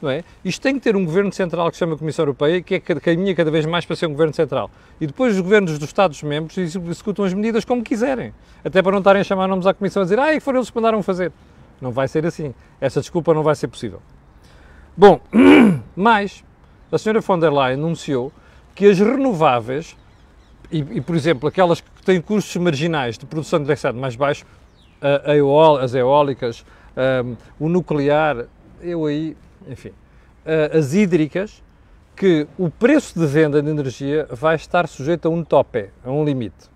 Não 0.00 0.10
é? 0.10 0.22
Isto 0.44 0.62
tem 0.62 0.74
que 0.74 0.80
ter 0.80 0.94
um 0.94 1.04
governo 1.04 1.32
central 1.32 1.68
que 1.70 1.76
se 1.76 1.80
chama 1.80 1.96
Comissão 1.96 2.22
Europeia, 2.22 2.62
que 2.62 2.76
é 2.76 2.80
caminha 2.80 3.34
cada 3.34 3.50
vez 3.50 3.66
mais 3.66 3.84
para 3.84 3.96
ser 3.96 4.06
um 4.06 4.12
governo 4.12 4.32
central. 4.32 4.70
E 5.00 5.06
depois 5.06 5.34
os 5.34 5.40
governos 5.40 5.78
dos 5.78 5.88
Estados-membros 5.88 6.56
executam 6.56 7.24
as 7.24 7.34
medidas 7.34 7.64
como 7.64 7.82
quiserem. 7.82 8.32
Até 8.64 8.80
para 8.80 8.92
não 8.92 8.98
estarem 8.98 9.20
a 9.20 9.24
chamar 9.24 9.48
nomes 9.48 9.66
à 9.66 9.74
Comissão 9.74 10.02
a 10.02 10.04
dizer 10.04 10.18
ah, 10.18 10.32
e 10.32 10.40
foram 10.40 10.60
eles 10.60 10.70
que 10.70 10.76
mandaram 10.76 11.02
fazer. 11.02 11.32
Não 11.80 11.90
vai 11.90 12.06
ser 12.06 12.24
assim. 12.24 12.54
Essa 12.80 13.00
desculpa 13.00 13.34
não 13.34 13.42
vai 13.42 13.56
ser 13.56 13.68
possível. 13.68 14.00
Bom, 14.96 15.20
mais, 15.96 16.44
a 16.92 16.98
senhora 16.98 17.20
von 17.20 17.38
der 17.38 17.52
Leyen 17.52 17.74
anunciou 17.74 18.32
que 18.74 18.86
as 18.86 18.98
renováveis 18.98 19.96
e, 20.70 20.78
e, 20.78 21.00
por 21.00 21.16
exemplo, 21.16 21.48
aquelas 21.48 21.80
que 21.80 22.02
têm 22.04 22.20
custos 22.20 22.54
marginais 22.56 23.16
de 23.16 23.26
produção 23.26 23.58
de 23.58 23.64
eletricidade 23.64 23.98
mais 23.98 24.14
baixos, 24.14 24.46
a, 25.00 25.32
a 25.32 25.36
eol, 25.36 25.78
as 25.78 25.94
eólicas, 25.94 26.64
um, 27.24 27.36
o 27.58 27.68
nuclear, 27.68 28.46
eu 28.82 29.06
aí, 29.06 29.36
enfim, 29.68 29.90
uh, 29.90 30.76
as 30.76 30.94
hídricas, 30.94 31.62
que 32.16 32.48
o 32.58 32.68
preço 32.68 33.18
de 33.18 33.26
venda 33.26 33.62
de 33.62 33.70
energia 33.70 34.26
vai 34.30 34.56
estar 34.56 34.88
sujeito 34.88 35.28
a 35.28 35.30
um 35.30 35.44
tope, 35.44 35.90
a 36.04 36.10
um 36.10 36.24
limite. 36.24 36.68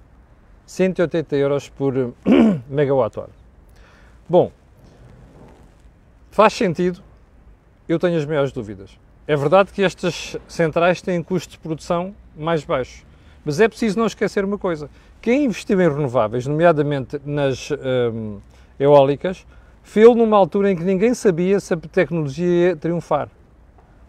180 0.66 1.36
euros 1.36 1.68
por 1.68 2.14
megawatt-hora. 2.70 3.30
Bom, 4.28 4.52
faz 6.30 6.52
sentido? 6.52 7.02
Eu 7.88 7.98
tenho 7.98 8.16
as 8.16 8.24
maiores 8.24 8.52
dúvidas. 8.52 8.96
É 9.26 9.36
verdade 9.36 9.72
que 9.72 9.82
estas 9.82 10.36
centrais 10.46 11.02
têm 11.02 11.22
custos 11.22 11.54
de 11.54 11.58
produção 11.58 12.14
mais 12.36 12.64
baixos, 12.64 13.04
mas 13.44 13.60
é 13.60 13.68
preciso 13.68 13.98
não 13.98 14.06
esquecer 14.06 14.44
uma 14.44 14.58
coisa: 14.58 14.88
quem 15.20 15.44
investiu 15.44 15.80
em 15.80 15.88
renováveis, 15.88 16.46
nomeadamente 16.46 17.20
nas 17.24 17.70
hum, 17.70 18.40
eólicas, 18.78 19.46
fez-lo 19.82 20.14
numa 20.14 20.36
altura 20.36 20.70
em 20.70 20.76
que 20.76 20.84
ninguém 20.84 21.14
sabia 21.14 21.58
se 21.60 21.74
a 21.74 21.76
tecnologia 21.76 22.68
ia 22.68 22.76
triunfar. 22.76 23.28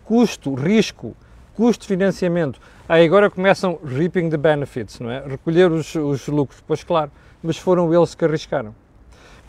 Custo, 0.05 0.53
risco, 0.53 1.15
custo 1.55 1.81
de 1.83 1.87
financiamento. 1.87 2.59
Aí 2.87 3.05
agora 3.05 3.29
começam 3.29 3.79
reaping 3.83 4.29
the 4.29 4.37
benefits, 4.37 4.99
não 4.99 5.09
é? 5.09 5.23
Recolher 5.25 5.71
os, 5.71 5.95
os 5.95 6.27
lucros, 6.27 6.63
pois 6.65 6.83
claro, 6.83 7.11
mas 7.41 7.57
foram 7.57 7.93
eles 7.93 8.13
que 8.15 8.25
arriscaram. 8.25 8.75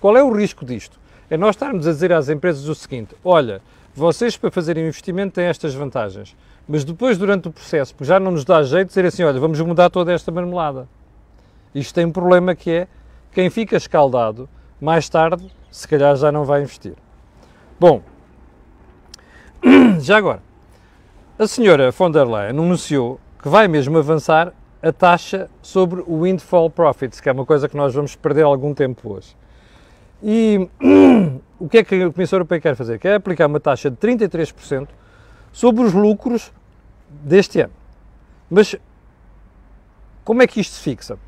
Qual 0.00 0.16
é 0.16 0.23
o 0.23 0.33
risco 0.33 0.64
disto? 0.64 0.99
É 1.31 1.37
nós 1.37 1.57
estarmos 1.57 1.87
a 1.87 1.90
dizer 1.90 2.12
às 2.12 2.28
empresas 2.28 2.69
o 2.69 2.75
seguinte: 2.75 3.14
olha, 3.25 3.62
vocês 3.95 4.37
para 4.37 4.50
fazerem 4.50 4.87
investimento 4.87 5.35
têm 5.35 5.45
estas 5.47 5.75
vantagens, 5.75 6.37
mas 6.69 6.85
depois, 6.85 7.16
durante 7.16 7.49
o 7.49 7.52
processo, 7.52 7.95
já 8.00 8.19
não 8.19 8.33
nos 8.33 8.45
dá 8.45 8.62
jeito 8.62 8.88
dizer 8.88 9.07
assim: 9.07 9.23
olha, 9.23 9.40
vamos 9.40 9.61
mudar 9.61 9.90
toda 9.90 10.12
esta 10.12 10.31
marmelada. 10.31 10.88
Isto 11.75 11.95
tem 11.95 12.04
um 12.04 12.12
problema 12.12 12.54
que 12.54 12.71
é 12.71 12.88
quem 13.33 13.50
fica 13.50 13.76
escaldado, 13.76 14.49
mais 14.81 15.09
tarde, 15.09 15.50
se 15.75 15.88
calhar 15.88 16.14
já 16.14 16.31
não 16.31 16.45
vai 16.45 16.62
investir. 16.62 16.95
Bom, 17.81 18.00
já 19.99 20.19
agora, 20.19 20.40
a 21.37 21.49
senhora 21.49 21.90
von 21.90 22.12
der 22.12 22.28
Leyen 22.28 22.50
anunciou 22.50 23.19
que 23.43 23.49
vai 23.49 23.66
mesmo 23.66 23.99
avançar 23.99 24.52
a 24.81 24.93
taxa 24.93 25.50
sobre 25.61 26.00
o 26.07 26.23
windfall 26.23 26.71
profits, 26.71 27.21
que 27.21 27.28
é 27.28 27.33
uma 27.33 27.45
coisa 27.45 27.69
que 27.69 27.76
nós 27.76 27.93
vamos 27.93 28.14
perder 28.14 28.45
algum 28.45 28.73
tempo 28.73 29.14
hoje. 29.14 29.37
E 30.23 30.69
o 31.59 31.69
que 31.69 31.78
é 31.78 31.83
que 31.83 32.04
a 32.04 32.12
Comissão 32.12 32.37
Europeia 32.37 32.61
quer 32.61 32.76
fazer? 32.76 33.00
Quer 33.00 33.16
aplicar 33.16 33.47
uma 33.49 33.59
taxa 33.59 33.90
de 33.90 33.97
33% 33.97 34.87
sobre 35.52 35.83
os 35.83 35.93
lucros 35.93 36.52
deste 37.09 37.61
ano. 37.61 37.73
Mas 38.49 38.76
como 40.25 40.40
é 40.40 40.47
que 40.47 40.61
isto 40.61 40.75
se 40.75 40.83
fixa? 40.83 41.19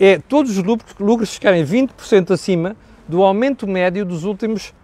É 0.00 0.18
todos 0.18 0.58
os 0.58 0.64
lucros, 0.64 0.96
lucros 0.98 1.32
ficarem 1.32 1.64
20% 1.64 2.32
acima 2.32 2.74
do 3.08 3.22
aumento 3.22 3.66
médio 3.66 4.04
dos 4.04 4.24
últimos 4.24 4.74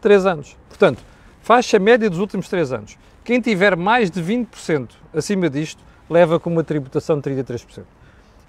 3 0.00 0.26
anos. 0.26 0.56
Portanto, 0.68 1.02
faixa 1.40 1.78
média 1.78 2.08
dos 2.10 2.18
últimos 2.18 2.48
3 2.48 2.72
anos. 2.72 2.98
Quem 3.24 3.40
tiver 3.40 3.76
mais 3.76 4.10
de 4.10 4.22
20% 4.22 4.90
acima 5.14 5.48
disto, 5.48 5.82
leva 6.08 6.38
com 6.38 6.50
uma 6.50 6.64
tributação 6.64 7.18
de 7.18 7.30
33%. 7.30 7.82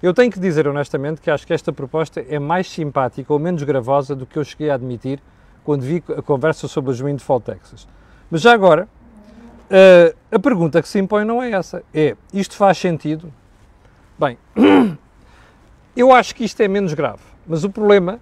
Eu 0.02 0.12
tenho 0.12 0.32
que 0.32 0.40
dizer 0.40 0.66
honestamente 0.66 1.20
que 1.20 1.30
acho 1.30 1.46
que 1.46 1.52
esta 1.52 1.72
proposta 1.72 2.24
é 2.28 2.38
mais 2.38 2.68
simpática 2.68 3.32
ou 3.32 3.38
menos 3.38 3.62
gravosa 3.62 4.16
do 4.16 4.26
que 4.26 4.36
eu 4.36 4.44
cheguei 4.44 4.68
a 4.68 4.74
admitir 4.74 5.20
quando 5.62 5.82
vi 5.82 6.02
a 6.16 6.20
conversa 6.20 6.66
sobre 6.66 6.90
as 6.90 7.00
windfall 7.00 7.40
taxes. 7.40 7.86
Mas 8.28 8.40
já 8.40 8.52
agora, 8.52 8.88
uh, 9.70 10.16
a 10.30 10.38
pergunta 10.40 10.82
que 10.82 10.88
se 10.88 10.98
impõe 10.98 11.24
não 11.24 11.40
é 11.40 11.52
essa. 11.52 11.84
É, 11.94 12.16
isto 12.34 12.56
faz 12.56 12.78
sentido? 12.78 13.32
Bem, 14.18 14.36
eu 15.96 16.12
acho 16.12 16.34
que 16.34 16.44
isto 16.44 16.60
é 16.60 16.66
menos 16.66 16.94
grave, 16.94 17.22
mas 17.46 17.62
o 17.62 17.70
problema 17.70 18.18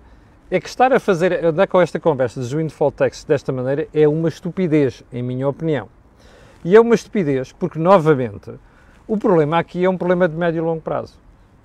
é 0.50 0.58
que 0.58 0.68
estar 0.68 0.92
a 0.92 0.98
fazer, 0.98 1.44
andar 1.44 1.68
com 1.68 1.80
esta 1.80 2.00
conversa 2.00 2.40
das 2.40 2.52
windfall 2.52 2.90
taxes 2.90 3.22
desta 3.22 3.52
maneira 3.52 3.86
é 3.94 4.08
uma 4.08 4.28
estupidez, 4.28 5.04
em 5.12 5.22
minha 5.22 5.46
opinião. 5.46 5.88
E 6.64 6.74
é 6.74 6.80
uma 6.80 6.94
estupidez 6.94 7.52
porque, 7.52 7.78
novamente, 7.78 8.52
o 9.06 9.16
problema 9.16 9.58
aqui 9.58 9.84
é 9.84 9.88
um 9.88 9.96
problema 9.96 10.28
de 10.28 10.36
médio 10.36 10.58
e 10.58 10.60
longo 10.60 10.82
prazo. 10.82 11.18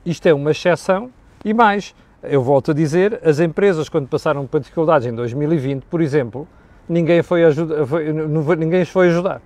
Isto 0.06 0.28
é 0.28 0.34
uma 0.34 0.52
exceção 0.52 1.10
e 1.44 1.52
mais, 1.52 1.96
eu 2.22 2.44
volto 2.44 2.72
a 2.72 2.74
dizer, 2.76 3.20
as 3.24 3.40
empresas 3.40 3.90
quando 3.90 4.08
passaram 4.08 4.46
por 4.46 4.60
dificuldades 4.60 5.08
em 5.08 5.16
2020, 5.16 5.86
por 5.86 6.00
exemplo, 6.00 6.48
ninguém 6.88 7.24
foi, 7.24 7.44
ajuda, 7.44 7.86
foi, 7.88 8.14
ninguém 8.56 8.86
foi 8.86 9.08
ajudar. 9.08 9.42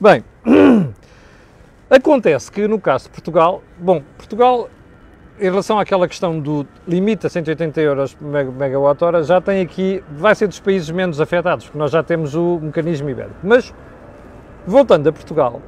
Bem, 0.00 0.24
acontece 1.90 2.52
que 2.52 2.68
no 2.68 2.80
caso 2.80 3.06
de 3.06 3.10
Portugal, 3.10 3.62
bom, 3.78 4.00
Portugal 4.16 4.70
em 5.38 5.44
relação 5.44 5.78
àquela 5.78 6.06
questão 6.06 6.38
do 6.38 6.66
limite 6.86 7.26
a 7.26 7.30
180 7.30 7.80
euros 7.80 8.14
por 8.14 8.26
megawatt-hora, 8.28 9.22
já 9.24 9.40
tem 9.40 9.60
aqui, 9.60 10.02
vai 10.10 10.34
ser 10.34 10.46
dos 10.46 10.60
países 10.60 10.88
menos 10.90 11.20
afetados, 11.20 11.64
porque 11.66 11.78
nós 11.78 11.90
já 11.90 12.02
temos 12.02 12.34
o 12.34 12.60
mecanismo 12.60 13.10
ibérico. 13.10 13.36
Mas, 13.42 13.74
voltando 14.64 15.08
a 15.08 15.12
Portugal, 15.12 15.60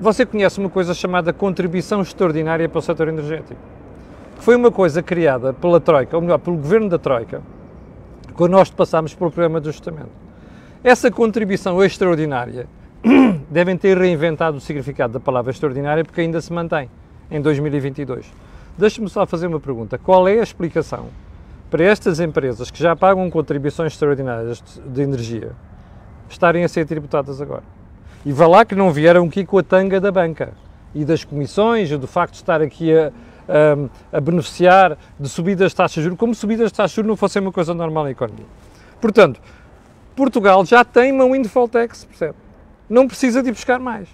você 0.00 0.26
conhece 0.26 0.58
uma 0.58 0.68
coisa 0.68 0.92
chamada 0.92 1.32
contribuição 1.32 2.02
extraordinária 2.02 2.68
para 2.68 2.78
o 2.78 2.82
setor 2.82 3.08
energético, 3.08 3.60
que 4.36 4.42
foi 4.42 4.56
uma 4.56 4.72
coisa 4.72 5.02
criada 5.02 5.52
pela 5.52 5.80
Troika, 5.80 6.16
ou 6.16 6.22
melhor, 6.22 6.38
pelo 6.38 6.56
governo 6.56 6.88
da 6.88 6.98
Troika, 6.98 7.40
quando 8.34 8.52
nós 8.52 8.70
passámos 8.70 9.14
pelo 9.14 9.30
programa 9.30 9.60
de 9.60 9.68
ajustamento. 9.68 10.10
Essa 10.82 11.10
contribuição 11.12 11.82
extraordinária 11.82 12.66
devem 13.48 13.76
ter 13.76 13.96
reinventado 13.96 14.56
o 14.56 14.60
significado 14.60 15.12
da 15.12 15.20
palavra 15.20 15.52
extraordinária 15.52 16.04
porque 16.04 16.20
ainda 16.20 16.40
se 16.40 16.52
mantém 16.52 16.90
em 17.30 17.40
2022. 17.40 18.26
Deixe-me 18.76 19.08
só 19.08 19.26
fazer 19.26 19.46
uma 19.46 19.60
pergunta. 19.60 19.98
Qual 19.98 20.28
é 20.28 20.38
a 20.38 20.42
explicação 20.42 21.08
para 21.70 21.84
estas 21.84 22.20
empresas 22.20 22.70
que 22.70 22.82
já 22.82 22.94
pagam 22.94 23.30
contribuições 23.30 23.92
extraordinárias 23.92 24.62
de 24.86 25.02
energia 25.02 25.52
estarem 26.28 26.64
a 26.64 26.68
ser 26.68 26.86
tributadas 26.86 27.40
agora? 27.40 27.62
E 28.24 28.32
vá 28.32 28.46
lá 28.46 28.64
que 28.64 28.74
não 28.74 28.92
vieram 28.92 29.24
aqui 29.26 29.44
com 29.44 29.58
a 29.58 29.62
tanga 29.62 30.00
da 30.00 30.10
banca 30.10 30.52
e 30.94 31.04
das 31.04 31.24
comissões 31.24 31.90
e 31.90 31.96
do 31.96 32.06
facto 32.06 32.32
de 32.32 32.38
estar 32.38 32.60
aqui 32.60 32.92
a, 32.92 33.12
a, 33.48 34.16
a 34.18 34.20
beneficiar 34.20 34.98
de 35.18 35.28
subidas 35.28 35.70
de 35.70 35.76
taxas 35.76 35.96
de 35.96 36.02
juros, 36.02 36.18
como 36.18 36.34
subidas 36.34 36.70
de 36.70 36.76
taxas 36.76 36.90
de 36.90 36.96
juros 36.96 37.08
não 37.08 37.16
fossem 37.16 37.40
uma 37.40 37.52
coisa 37.52 37.72
normal 37.72 38.04
na 38.04 38.10
economia. 38.10 38.46
Portanto, 39.00 39.40
Portugal 40.14 40.64
já 40.64 40.84
tem 40.84 41.12
uma 41.12 41.24
windfall 41.24 41.68
tax, 41.68 42.04
percebe? 42.04 42.34
Não 42.88 43.06
precisa 43.06 43.42
de 43.42 43.50
buscar 43.52 43.78
mais. 43.78 44.08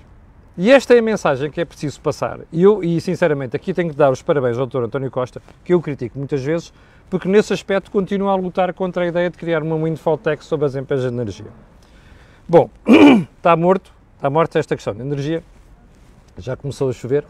E 0.57 0.71
esta 0.71 0.95
é 0.95 0.99
a 0.99 1.03
mensagem 1.03 1.51
que 1.51 1.61
é 1.61 1.65
preciso 1.65 2.01
passar. 2.01 2.41
E 2.53 2.63
eu, 2.63 2.85
e 2.85 3.01
sinceramente, 3.01 3.57
aqui 3.57 3.73
tenho 3.73 3.91
que 3.91 3.97
dar 3.97 4.11
os 4.11 4.21
parabéns 4.21 4.59
ao 4.59 4.67
Dr. 4.67 4.85
António 4.85 5.11
Costa, 5.11 5.41
que 5.65 5.73
eu 5.73 5.81
critico 5.81 6.19
muitas 6.19 6.43
vezes, 6.43 6.73
porque 7.09 7.27
nesse 7.27 7.53
aspecto 7.53 7.91
continua 7.91 8.33
a 8.33 8.35
lutar 8.35 8.73
contra 8.75 9.05
a 9.05 9.07
ideia 9.07 9.31
de 9.31 9.39
criar 9.39 9.63
uma 9.63 9.77
windfall 9.77 10.19
tax 10.19 10.45
sobre 10.45 10.67
as 10.67 10.75
empresas 10.75 11.11
de 11.11 11.17
energia. 11.17 11.51
Bom, 12.47 12.69
está 13.39 13.57
morto, 13.57 13.93
Está 14.23 14.31
morta 14.31 14.57
esta 14.57 14.77
questão 14.77 14.95
de 14.95 15.01
energia. 15.01 15.43
Já 16.39 16.57
começou 16.57 16.89
a 16.89 16.93
chover. 16.93 17.25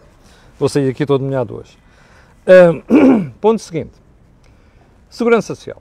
Vou 0.59 0.69
sair 0.69 0.91
aqui 0.91 1.07
todo 1.07 1.25
molhado 1.25 1.57
hoje. 1.57 1.79
Uh, 2.47 3.31
ponto 3.41 3.63
seguinte. 3.63 3.93
Segurança 5.09 5.55
Social. 5.55 5.81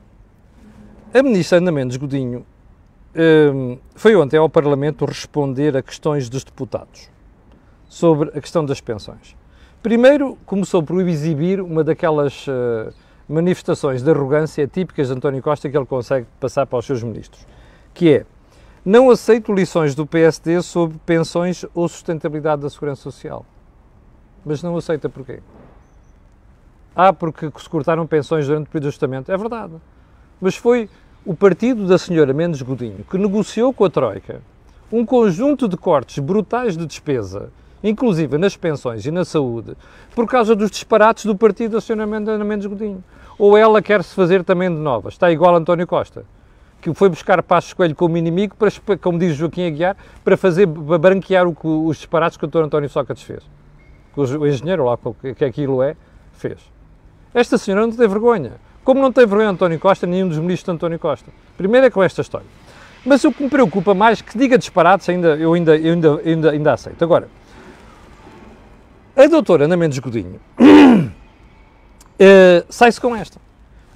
A 1.14 1.22
ministra 1.22 1.58
Ana 1.58 1.70
Mendes 1.70 1.98
Godinho 1.98 2.46
uh, 3.14 3.78
foi 3.94 4.16
ontem 4.16 4.38
ao 4.38 4.50
Parlamento 4.50 5.04
responder 5.04 5.76
a 5.76 5.82
questões 5.82 6.30
dos 6.30 6.46
deputados 6.46 7.10
sobre 7.92 8.30
a 8.30 8.40
questão 8.40 8.64
das 8.64 8.80
pensões. 8.80 9.36
Primeiro, 9.84 10.38
começou 10.46 10.82
por 10.82 11.02
exibir 11.02 11.60
uma 11.60 11.84
daquelas 11.84 12.48
uh, 12.48 12.94
manifestações 13.28 14.02
de 14.02 14.10
arrogância 14.10 14.66
típicas 14.66 15.08
de 15.08 15.14
António 15.14 15.42
Costa 15.42 15.70
que 15.70 15.76
ele 15.76 15.86
consegue 15.86 16.26
passar 16.40 16.66
para 16.66 16.80
os 16.80 16.86
seus 16.86 17.04
ministros, 17.04 17.46
que 17.94 18.14
é 18.14 18.26
não 18.86 19.10
aceito 19.10 19.52
lições 19.52 19.94
do 19.94 20.08
PSD 20.08 20.62
sobre 20.62 20.98
pensões 21.06 21.66
ou 21.76 21.90
sustentabilidade 21.90 22.62
da 22.62 22.70
segurança 22.70 23.02
social. 23.02 23.46
Mas 24.46 24.64
não 24.64 24.78
aceita 24.78 25.10
porquê? 25.10 25.42
Ah, 26.96 27.12
porque 27.12 27.52
se 27.58 27.70
cortaram 27.70 28.08
pensões 28.08 28.48
durante 28.48 28.68
o 28.68 28.70
período 28.70 28.84
de 28.84 28.88
ajustamento. 28.88 29.32
É 29.34 29.38
verdade. 29.38 29.74
Mas 30.40 30.56
foi 30.56 30.90
o 31.26 31.36
partido 31.36 31.86
da 31.88 31.98
senhora 31.98 32.34
Mendes 32.34 32.62
Godinho 32.62 33.04
que 33.04 33.18
negociou 33.18 33.74
com 33.74 33.84
a 33.84 33.90
Troika 33.90 34.42
um 34.90 35.06
conjunto 35.06 35.68
de 35.68 35.76
cortes 35.76 36.20
brutais 36.20 36.78
de 36.78 36.86
despesa, 36.86 37.52
inclusive 37.84 38.38
nas 38.38 38.56
pensões 38.56 39.06
e 39.06 39.12
na 39.12 39.26
saúde, 39.26 39.76
por 40.16 40.28
causa 40.28 40.56
dos 40.56 40.72
disparates 40.72 41.26
do 41.26 41.36
partido 41.36 41.74
da 41.74 41.82
senhora 41.82 42.06
Mendes 42.06 42.66
Godinho. 42.66 43.04
Ou 43.38 43.58
ela 43.58 43.82
quer 43.82 44.04
se 44.04 44.14
fazer 44.14 44.44
também 44.44 44.70
de 44.70 44.76
novas. 44.76 45.14
Está 45.14 45.32
igual 45.32 45.56
a 45.56 45.58
António 45.58 45.88
Costa 45.88 46.26
que 46.82 46.94
foi 46.94 47.08
buscar 47.08 47.42
Passos 47.44 47.74
Coelho 47.74 47.96
como 47.96 48.18
inimigo, 48.18 48.56
para, 48.56 48.98
como 48.98 49.20
diz 49.20 49.36
Joaquim 49.36 49.68
Aguiar, 49.68 49.96
para 50.24 50.36
fazer 50.36 50.68
para 50.68 50.98
branquear 50.98 51.48
o, 51.48 51.86
os 51.86 51.98
disparates 51.98 52.38
que 52.38 52.44
o 52.44 52.48
Dr. 52.48 52.64
António 52.64 52.90
Sócrates 52.90 53.24
fez. 53.24 53.44
Que 54.14 54.20
o 54.20 54.48
engenheiro 54.48 54.84
lá, 54.84 54.98
que 55.38 55.46
aquilo 55.46 55.82
é, 55.84 55.96
fez. 56.34 56.58
Esta 57.34 57.58
senhora 57.58 57.86
não 57.86 57.94
tem 57.94 58.08
vergonha. 58.08 58.54
Como 58.84 59.00
não 59.00 59.12
tem 59.12 59.26
vergonha 59.26 59.50
António 59.50 59.80
Costa, 59.80 60.08
nenhum 60.08 60.28
dos 60.28 60.40
ministros 60.40 60.66
de 60.66 60.72
António 60.72 60.98
Costa. 60.98 61.32
Primeiro 61.56 61.86
é 61.86 61.90
com 61.90 62.02
esta 62.02 62.22
história. 62.22 62.48
Mas 63.06 63.24
o 63.24 63.32
que 63.32 63.44
me 63.44 63.50
preocupa 63.50 63.94
mais, 63.94 64.22
que 64.22 64.38
diga 64.38 64.58
disparates, 64.58 65.08
ainda, 65.08 65.36
eu 65.36 65.54
ainda, 65.54 65.78
eu 65.78 65.94
ainda, 65.94 66.22
ainda, 66.26 66.52
ainda 66.52 66.74
aceito. 66.74 67.02
Agora, 67.04 67.30
a 69.16 69.28
doutora 69.28 69.66
Ana 69.66 69.76
Mendes 69.76 70.00
Godinho 70.00 70.40
uh, 70.60 71.12
sai-se 72.70 73.00
com 73.00 73.16
esta. 73.16 73.40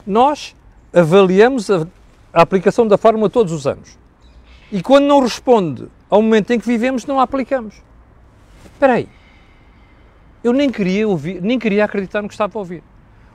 nós 0.06 0.56
avaliamos 0.94 1.70
a, 1.70 1.88
a 2.34 2.42
aplicação 2.42 2.88
da 2.88 2.98
fórmula 2.98 3.30
todos 3.30 3.52
os 3.52 3.68
anos. 3.68 3.98
E 4.72 4.82
quando 4.82 5.06
não 5.06 5.20
responde 5.20 5.88
ao 6.10 6.22
momento 6.22 6.52
em 6.52 6.60
que 6.60 6.68
vivemos, 6.68 7.06
não 7.06 7.20
a 7.20 7.24
aplicamos. 7.24 7.76
Espera 8.66 8.94
aí. 8.94 9.10
Eu 10.44 10.54
nem 10.54 10.70
queria, 10.70 11.08
ouvir, 11.08 11.42
nem 11.42 11.58
queria 11.58 11.86
acreditar 11.86 12.22
no 12.22 12.28
que 12.28 12.34
estava 12.34 12.58
a 12.58 12.60
ouvir. 12.60 12.84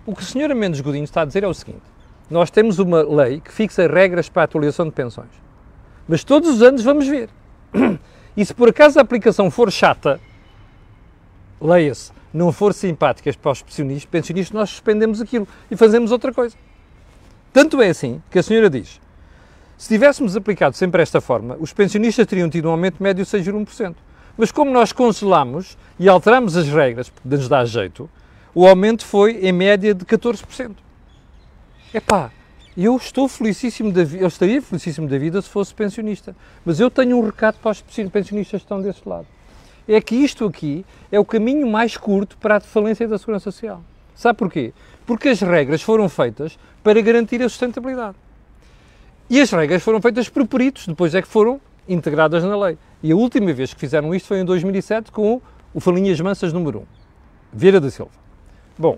O 0.06 0.14
que 0.14 0.22
a 0.22 0.26
senhora 0.26 0.54
Mendes 0.54 0.80
Godinho 0.80 1.04
está 1.04 1.22
a 1.22 1.24
dizer 1.24 1.44
é 1.44 1.46
o 1.46 1.54
seguinte. 1.54 1.82
Nós 2.30 2.50
temos 2.50 2.78
uma 2.78 3.02
lei 3.02 3.40
que 3.40 3.52
fixa 3.52 3.86
regras 3.86 4.28
para 4.28 4.42
a 4.42 4.44
atualização 4.44 4.86
de 4.86 4.92
pensões. 4.92 5.30
Mas 6.08 6.24
todos 6.24 6.48
os 6.48 6.62
anos 6.62 6.82
vamos 6.82 7.06
ver. 7.06 7.28
E 8.36 8.44
se 8.44 8.54
por 8.54 8.68
acaso 8.68 8.96
a 8.96 9.02
aplicação 9.02 9.50
for 9.50 9.72
chata, 9.72 10.20
leia-se, 11.60 12.12
não 12.32 12.52
for 12.52 12.72
simpática 12.72 13.32
para 13.40 13.52
os 13.52 13.62
pensionistas, 13.62 14.04
pensionistas, 14.04 14.54
nós 14.54 14.70
suspendemos 14.70 15.20
aquilo 15.20 15.46
e 15.70 15.76
fazemos 15.76 16.12
outra 16.12 16.32
coisa. 16.32 16.56
Tanto 17.52 17.82
é 17.82 17.88
assim 17.88 18.22
que 18.30 18.38
a 18.38 18.42
senhora 18.42 18.70
diz, 18.70 19.00
se 19.76 19.88
tivéssemos 19.88 20.36
aplicado 20.36 20.76
sempre 20.76 21.02
esta 21.02 21.20
forma, 21.20 21.56
os 21.58 21.72
pensionistas 21.72 22.26
teriam 22.26 22.48
tido 22.48 22.68
um 22.68 22.72
aumento 22.72 23.02
médio 23.02 23.24
de 23.24 23.30
6,1%. 23.30 23.94
Mas 24.36 24.52
como 24.52 24.70
nós 24.70 24.92
congelamos 24.92 25.76
e 25.98 26.08
alteramos 26.08 26.56
as 26.56 26.68
regras, 26.68 27.08
porque 27.08 27.28
nos 27.28 27.48
dá 27.48 27.64
jeito, 27.64 28.08
o 28.54 28.66
aumento 28.66 29.04
foi 29.04 29.38
em 29.38 29.52
média 29.52 29.94
de 29.94 30.04
14%. 30.04 30.76
Epá, 31.92 32.30
eu 32.76 32.96
estou 32.96 33.28
felicíssimo 33.28 33.92
da 33.92 34.04
vida, 34.04 34.22
eu 34.22 34.28
estaria 34.28 34.62
felicíssimo 34.62 35.08
da 35.08 35.18
vida 35.18 35.42
se 35.42 35.48
fosse 35.48 35.74
pensionista, 35.74 36.36
mas 36.64 36.78
eu 36.78 36.90
tenho 36.90 37.18
um 37.18 37.24
recado 37.24 37.58
para 37.58 37.72
os 37.72 37.82
pensionistas 37.82 38.60
que 38.60 38.64
estão 38.64 38.80
desse 38.80 39.06
lado. 39.06 39.26
É 39.92 40.00
que 40.00 40.14
isto 40.14 40.44
aqui 40.44 40.86
é 41.10 41.18
o 41.18 41.24
caminho 41.24 41.68
mais 41.68 41.96
curto 41.96 42.38
para 42.38 42.58
a 42.58 42.60
falência 42.60 43.08
da 43.08 43.18
Segurança 43.18 43.50
Social. 43.50 43.82
Sabe 44.14 44.38
porquê? 44.38 44.72
Porque 45.04 45.30
as 45.30 45.40
regras 45.40 45.82
foram 45.82 46.08
feitas 46.08 46.56
para 46.80 47.00
garantir 47.00 47.42
a 47.42 47.48
sustentabilidade. 47.48 48.14
E 49.28 49.40
as 49.40 49.50
regras 49.50 49.82
foram 49.82 50.00
feitas 50.00 50.28
por 50.28 50.46
peritos, 50.46 50.86
depois 50.86 51.12
é 51.12 51.20
que 51.20 51.26
foram 51.26 51.60
integradas 51.88 52.44
na 52.44 52.56
lei. 52.56 52.78
E 53.02 53.10
a 53.10 53.16
última 53.16 53.52
vez 53.52 53.74
que 53.74 53.80
fizeram 53.80 54.14
isto 54.14 54.28
foi 54.28 54.38
em 54.38 54.44
2007 54.44 55.10
com 55.10 55.42
o 55.74 55.80
Falinhas 55.80 56.20
Mansas 56.20 56.52
número 56.52 56.78
1, 56.78 56.84
Vieira 57.52 57.80
da 57.80 57.90
Silva. 57.90 58.12
Bom, 58.78 58.96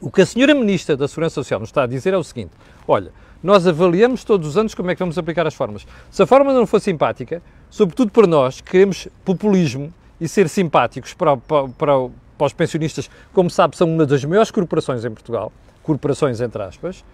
o 0.00 0.12
que 0.12 0.22
a 0.22 0.26
senhora 0.26 0.54
Ministra 0.54 0.96
da 0.96 1.08
Segurança 1.08 1.34
Social 1.34 1.58
nos 1.58 1.70
está 1.70 1.82
a 1.82 1.86
dizer 1.88 2.14
é 2.14 2.16
o 2.16 2.22
seguinte: 2.22 2.52
olha, 2.86 3.10
nós 3.42 3.66
avaliamos 3.66 4.24
todos 4.24 4.48
os 4.48 4.56
anos 4.56 4.74
como 4.74 4.90
é 4.90 4.94
que 4.94 4.98
vamos 5.00 5.18
aplicar 5.18 5.46
as 5.46 5.54
formas. 5.54 5.86
Se 6.10 6.22
a 6.22 6.26
forma 6.26 6.52
não 6.52 6.66
for 6.66 6.80
simpática, 6.80 7.42
sobretudo 7.70 8.10
para 8.10 8.26
nós 8.26 8.60
que 8.60 8.70
queremos 8.70 9.08
populismo 9.24 9.92
e 10.20 10.26
ser 10.28 10.48
simpáticos 10.48 11.14
para, 11.14 11.36
para, 11.36 11.68
para, 11.68 12.08
para 12.36 12.46
os 12.46 12.52
pensionistas, 12.52 13.08
como 13.32 13.48
sabe, 13.48 13.76
são 13.76 13.88
uma 13.88 14.04
das 14.04 14.24
maiores 14.24 14.50
corporações 14.50 15.04
em 15.04 15.10
Portugal, 15.10 15.52
corporações 15.82 16.40
entre 16.40 16.62
aspas, 16.62 17.04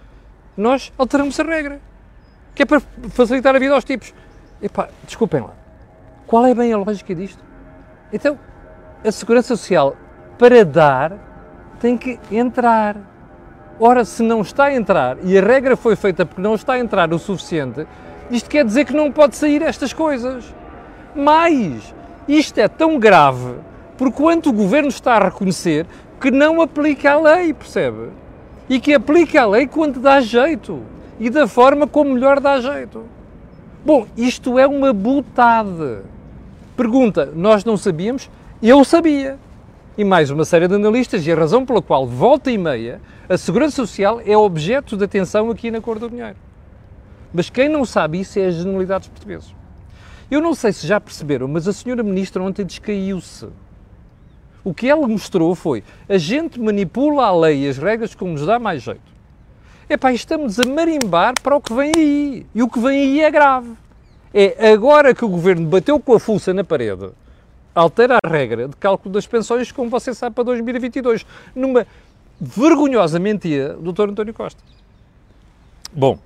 nós 0.56 0.92
alteramos 0.96 1.38
a 1.38 1.42
regra, 1.42 1.80
que 2.54 2.62
é 2.62 2.66
para 2.66 2.80
facilitar 3.10 3.54
a 3.54 3.58
vida 3.58 3.74
aos 3.74 3.84
tipos. 3.84 4.14
Epá, 4.62 4.88
desculpem 5.04 5.40
lá, 5.40 5.54
qual 6.26 6.46
é 6.46 6.54
bem 6.54 6.72
a 6.72 6.78
lógica 6.78 7.14
disto? 7.14 7.42
Então, 8.12 8.38
a 9.04 9.12
Segurança 9.12 9.56
Social, 9.56 9.96
para 10.38 10.64
dar, 10.64 11.18
tem 11.80 11.98
que 11.98 12.18
entrar. 12.30 12.96
Ora, 13.78 14.04
se 14.04 14.22
não 14.22 14.40
está 14.40 14.64
a 14.64 14.74
entrar 14.74 15.16
e 15.24 15.36
a 15.36 15.42
regra 15.42 15.76
foi 15.76 15.96
feita 15.96 16.24
porque 16.24 16.40
não 16.40 16.54
está 16.54 16.74
a 16.74 16.78
entrar 16.78 17.12
o 17.12 17.18
suficiente, 17.18 17.86
isto 18.30 18.48
quer 18.48 18.64
dizer 18.64 18.84
que 18.84 18.94
não 18.94 19.10
pode 19.10 19.36
sair 19.36 19.62
estas 19.62 19.92
coisas. 19.92 20.44
Mas 21.14 21.94
isto 22.28 22.58
é 22.58 22.68
tão 22.68 22.98
grave 22.98 23.54
por 23.96 24.12
quanto 24.12 24.50
o 24.50 24.52
governo 24.52 24.88
está 24.88 25.14
a 25.14 25.24
reconhecer 25.24 25.86
que 26.20 26.30
não 26.30 26.60
aplica 26.60 27.12
a 27.12 27.20
lei, 27.20 27.52
percebe? 27.52 28.10
E 28.68 28.80
que 28.80 28.94
aplica 28.94 29.42
a 29.42 29.46
lei 29.46 29.66
quando 29.66 30.00
dá 30.00 30.20
jeito 30.20 30.80
e 31.18 31.28
da 31.28 31.46
forma 31.46 31.86
como 31.86 32.14
melhor 32.14 32.40
dá 32.40 32.60
jeito. 32.60 33.04
Bom, 33.84 34.06
isto 34.16 34.58
é 34.58 34.66
uma 34.66 34.92
butade. 34.92 35.98
Pergunta: 36.76 37.30
nós 37.34 37.64
não 37.64 37.76
sabíamos? 37.76 38.30
Eu 38.62 38.84
sabia 38.84 39.38
e 39.96 40.04
mais 40.04 40.28
uma 40.28 40.44
série 40.44 40.66
de 40.66 40.74
analistas, 40.74 41.24
e 41.24 41.30
a 41.30 41.36
razão 41.36 41.64
pela 41.64 41.80
qual, 41.80 42.06
volta 42.06 42.50
e 42.50 42.58
meia, 42.58 43.00
a 43.28 43.38
segurança 43.38 43.76
social 43.76 44.20
é 44.26 44.36
objeto 44.36 44.96
de 44.96 45.04
atenção 45.04 45.50
aqui 45.50 45.70
na 45.70 45.80
Cor 45.80 46.00
do 46.00 46.10
Dinheiro. 46.10 46.36
Mas 47.32 47.48
quem 47.48 47.68
não 47.68 47.84
sabe 47.84 48.20
isso 48.20 48.38
é 48.38 48.46
a 48.46 48.50
generalidade 48.50 49.00
dos 49.00 49.08
portugueses. 49.08 49.54
Eu 50.28 50.40
não 50.40 50.52
sei 50.52 50.72
se 50.72 50.86
já 50.86 51.00
perceberam, 51.00 51.46
mas 51.46 51.68
a 51.68 51.72
senhora 51.72 52.02
ministra 52.02 52.42
ontem 52.42 52.64
descaiu-se. 52.64 53.48
O 54.64 54.74
que 54.74 54.88
ela 54.88 55.06
mostrou 55.06 55.54
foi, 55.54 55.84
a 56.08 56.18
gente 56.18 56.58
manipula 56.58 57.26
a 57.26 57.36
lei 57.36 57.64
e 57.64 57.68
as 57.68 57.78
regras 57.78 58.14
como 58.14 58.32
nos 58.32 58.44
dá 58.44 58.58
mais 58.58 58.82
jeito. 58.82 59.14
Epá, 59.88 60.12
estamos 60.12 60.58
a 60.58 60.66
marimbar 60.66 61.34
para 61.40 61.54
o 61.54 61.60
que 61.60 61.72
vem 61.72 61.92
aí. 61.94 62.46
E 62.54 62.62
o 62.62 62.68
que 62.68 62.80
vem 62.80 63.00
aí 63.00 63.20
é 63.20 63.30
grave. 63.30 63.70
É 64.32 64.72
agora 64.72 65.14
que 65.14 65.24
o 65.24 65.28
governo 65.28 65.68
bateu 65.68 66.00
com 66.00 66.14
a 66.14 66.18
fuça 66.18 66.52
na 66.52 66.64
parede 66.64 67.10
altera 67.74 68.18
a 68.22 68.28
regra 68.28 68.68
de 68.68 68.76
cálculo 68.76 69.12
das 69.12 69.26
pensões, 69.26 69.72
como 69.72 69.90
você 69.90 70.14
sabe, 70.14 70.34
para 70.34 70.44
2022, 70.44 71.26
numa 71.54 71.86
vergonhosa 72.40 73.18
mentira 73.18 73.74
do 73.74 73.92
Dr. 73.92 74.10
António 74.10 74.34
Costa. 74.34 74.62
Bom, 75.92 76.18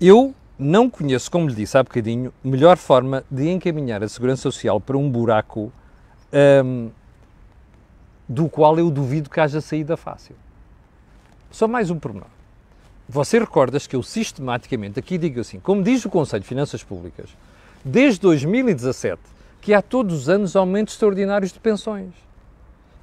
eu 0.00 0.34
não 0.58 0.88
conheço, 0.88 1.30
como 1.30 1.48
lhe 1.48 1.54
disse 1.54 1.76
há 1.76 1.82
bocadinho, 1.82 2.32
melhor 2.42 2.76
forma 2.76 3.24
de 3.30 3.48
encaminhar 3.48 4.02
a 4.02 4.08
segurança 4.08 4.42
social 4.42 4.80
para 4.80 4.96
um 4.96 5.10
buraco 5.10 5.72
um, 6.64 6.90
do 8.28 8.48
qual 8.48 8.78
eu 8.78 8.90
duvido 8.90 9.30
que 9.30 9.38
haja 9.38 9.60
saída 9.60 9.96
fácil. 9.96 10.34
Só 11.50 11.68
mais 11.68 11.90
um 11.90 11.98
pormenor. 11.98 12.28
Você 13.08 13.38
recordas 13.38 13.86
que 13.86 13.94
eu 13.94 14.02
sistematicamente, 14.02 14.98
aqui 14.98 15.16
digo 15.16 15.40
assim, 15.40 15.60
como 15.60 15.82
diz 15.82 16.04
o 16.04 16.10
Conselho 16.10 16.42
de 16.42 16.48
Finanças 16.48 16.82
Públicas, 16.82 17.30
desde 17.84 18.20
2017 18.20 19.35
que 19.66 19.74
há 19.74 19.82
todos 19.82 20.14
os 20.14 20.28
anos 20.28 20.54
aumentos 20.54 20.94
extraordinários 20.94 21.50
de 21.52 21.58
pensões. 21.58 22.12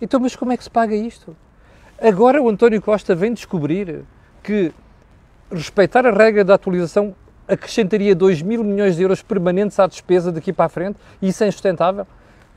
Então, 0.02 0.17
mas 0.17 0.34
como 0.34 0.54
é 0.54 0.56
que 0.56 0.63
se 0.63 0.69
paga 0.69 0.95
isto? 0.95 1.36
Agora 2.02 2.41
o 2.41 2.47
António 2.47 2.82
Costa 2.82 3.13
vem 3.13 3.34
descobrir 3.34 4.06
que 4.41 4.71
respeitar 5.52 6.06
a 6.06 6.12
regra 6.12 6.41
da 6.41 6.54
atualização 6.54 7.13
acrescentaria 7.49 8.15
2 8.15 8.41
mil 8.43 8.63
milhões 8.63 8.95
de 8.95 9.04
euros 9.04 9.21
permanentes 9.21 9.78
à 9.78 9.88
despesa 9.88 10.32
daqui 10.32 10.54
para 10.54 10.67
a 10.67 10.69
frente 10.69 10.97
e 11.21 11.28
isso 11.28 11.43
é 11.43 11.49
insustentável? 11.49 12.08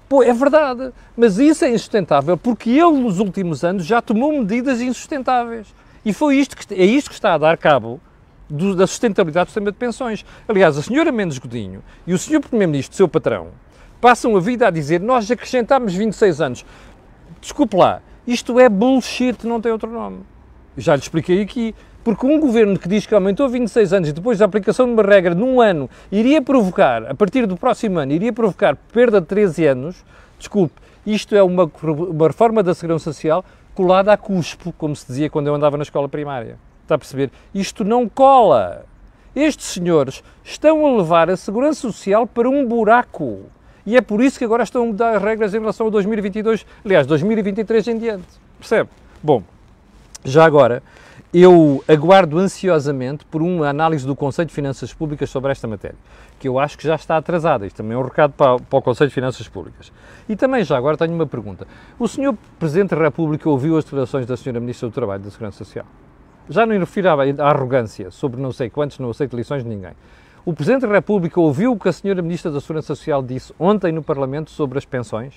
Pô, 0.08 0.22
é 0.22 0.32
verdade, 0.32 0.92
mas 1.16 1.38
isso 1.38 1.64
é 1.64 1.70
insustentável 1.70 2.36
porque 2.36 2.70
ele 2.70 3.00
nos 3.00 3.18
últimos 3.18 3.64
anos 3.64 3.84
já 3.84 4.00
tomou 4.00 4.30
medidas 4.30 4.80
insustentáveis. 4.80 5.66
E 6.04 6.12
foi 6.12 6.36
isto 6.36 6.56
que, 6.56 6.72
é 6.72 6.84
isto 6.84 7.08
que 7.08 7.14
está 7.14 7.34
a 7.34 7.38
dar 7.38 7.58
cabo 7.58 8.00
do, 8.48 8.76
da 8.76 8.86
sustentabilidade 8.86 9.46
do 9.46 9.48
sistema 9.48 9.72
de 9.72 9.78
pensões. 9.78 10.24
Aliás, 10.46 10.78
a 10.78 10.82
senhora 10.82 11.10
Mendes 11.10 11.38
Godinho 11.38 11.82
e 12.06 12.14
o 12.14 12.18
senhor 12.18 12.40
Primeiro-Ministro, 12.40 12.96
seu 12.96 13.08
patrão, 13.08 13.48
passam 14.00 14.37
a 14.37 14.40
vida 14.40 14.66
a 14.66 14.70
dizer 14.70 15.00
nós 15.00 15.30
acrescentámos 15.30 15.94
26 15.94 16.40
anos. 16.40 16.66
Desculpe 17.40 17.76
lá, 17.76 18.00
isto 18.26 18.59
é 18.59 18.68
bullshit, 18.68 19.46
não 19.46 19.61
tem 19.61 19.72
outro 19.72 19.90
nome. 19.90 20.20
Já 20.76 20.94
lhe 20.94 21.02
expliquei 21.02 21.42
aqui. 21.42 21.74
Porque 22.06 22.24
um 22.24 22.38
governo 22.38 22.78
que 22.78 22.88
diz 22.88 23.04
que 23.04 23.12
aumentou 23.12 23.48
26 23.48 23.92
anos 23.92 24.09
e 24.11 24.12
depois 24.12 24.38
da 24.38 24.44
aplicação 24.44 24.87
de 24.87 24.92
uma 24.92 25.02
regra 25.02 25.35
num 25.35 25.61
ano 25.61 25.90
iria 26.12 26.40
provocar, 26.40 27.04
a 27.11 27.12
partir 27.12 27.48
do 27.48 27.56
próximo 27.56 27.98
ano, 27.98 28.12
iria 28.12 28.32
provocar 28.32 28.76
perda 28.76 29.20
de 29.20 29.26
13 29.26 29.66
anos, 29.66 30.04
desculpe, 30.38 30.80
isto 31.04 31.35
é 31.35 31.42
uma, 31.42 31.68
uma 31.82 32.28
reforma 32.28 32.62
da 32.62 32.76
Segurança 32.76 33.12
Social 33.12 33.44
colada 33.74 34.12
a 34.12 34.16
cuspo, 34.16 34.72
como 34.78 34.94
se 34.94 35.04
dizia 35.04 35.28
quando 35.28 35.48
eu 35.48 35.54
andava 35.56 35.76
na 35.76 35.82
escola 35.82 36.09
primária. 36.09 36.56
Está 36.85 36.94
a 36.94 36.98
perceber? 36.98 37.32
Isto 37.52 37.82
não 37.82 38.09
cola. 38.09 38.87
Estes 39.35 39.66
senhores 39.66 40.22
estão 40.44 40.87
a 40.87 40.96
levar 40.98 41.28
a 41.28 41.37
Segurança 41.37 41.80
Social 41.80 42.24
para 42.24 42.48
um 42.48 42.64
buraco. 42.64 43.46
E 43.87 43.96
é 43.96 44.01
por 44.01 44.20
isso 44.20 44.38
que 44.38 44.44
agora 44.44 44.64
estão 44.64 44.83
a 44.83 44.87
mudar 44.87 45.16
as 45.16 45.22
regras 45.22 45.55
em 45.55 45.61
relação 45.61 45.87
a 45.87 45.90
2022, 45.90 46.66
aliás, 46.85 47.07
2023 47.07 47.88
em 47.88 47.99
diante. 47.99 48.27
Percebe? 48.59 48.90
Bom, 49.22 49.42
já 50.25 50.44
agora, 50.44 50.83
eu 51.33 51.85
aguardo 51.87 52.38
ansiosamente 52.38 53.25
por 53.27 53.42
uma 53.42 53.68
análise 53.68 54.07
do 54.07 54.16
Conselho 54.16 54.49
de 54.49 54.55
Finanças 54.55 54.92
Públicas 54.92 55.31
sobre 55.31 55.53
esta 55.53 55.68
matéria, 55.68 55.96
que 56.38 56.49
eu 56.49 56.59
acho 56.59 56.77
que 56.77 56.85
já 56.85 56.94
está 56.94 57.16
atrasada. 57.16 57.66
Isto 57.66 57.77
também 57.77 57.92
é 57.92 57.99
um 57.99 58.03
recado 58.03 58.33
para, 58.33 58.59
para 58.59 58.79
o 58.79 58.83
Conselho 58.83 59.09
de 59.09 59.14
Finanças 59.14 59.46
Públicas. 59.46 59.92
E 60.29 60.35
também, 60.35 60.64
já 60.64 60.77
agora, 60.77 60.96
tenho 60.96 61.12
uma 61.12 61.27
pergunta. 61.27 61.66
O 61.99 62.09
Sr. 62.09 62.35
Presidente 62.59 62.94
da 62.94 63.03
República 63.03 63.49
ouviu 63.49 63.77
as 63.77 63.85
declarações 63.85 64.27
da 64.27 64.35
Sra. 64.35 64.59
Ministra 64.59 64.88
do 64.88 64.92
Trabalho 64.92 65.20
e 65.20 65.25
da 65.25 65.31
Segurança 65.31 65.59
Social? 65.59 65.87
Já 66.49 66.64
não 66.64 66.79
refiro 66.79 67.09
à 67.09 67.49
arrogância 67.49 68.11
sobre 68.11 68.40
não 68.40 68.51
sei 68.51 68.70
quantos, 68.70 68.99
não 68.99 69.11
aceito 69.11 69.37
lições 69.37 69.62
de 69.62 69.68
ninguém. 69.68 69.92
O 70.46 70.54
Presidente 70.54 70.82
da 70.87 70.92
República 70.92 71.40
ouviu 71.40 71.72
o 71.72 71.76
que 71.76 71.88
a 71.88 71.92
Senhora 71.92 72.22
Ministra 72.22 72.52
da 72.52 72.61
Segurança 72.61 72.94
Social 72.94 73.20
disse 73.20 73.52
ontem 73.59 73.90
no 73.90 74.00
Parlamento 74.00 74.48
sobre 74.48 74.78
as 74.78 74.85
pensões? 74.85 75.35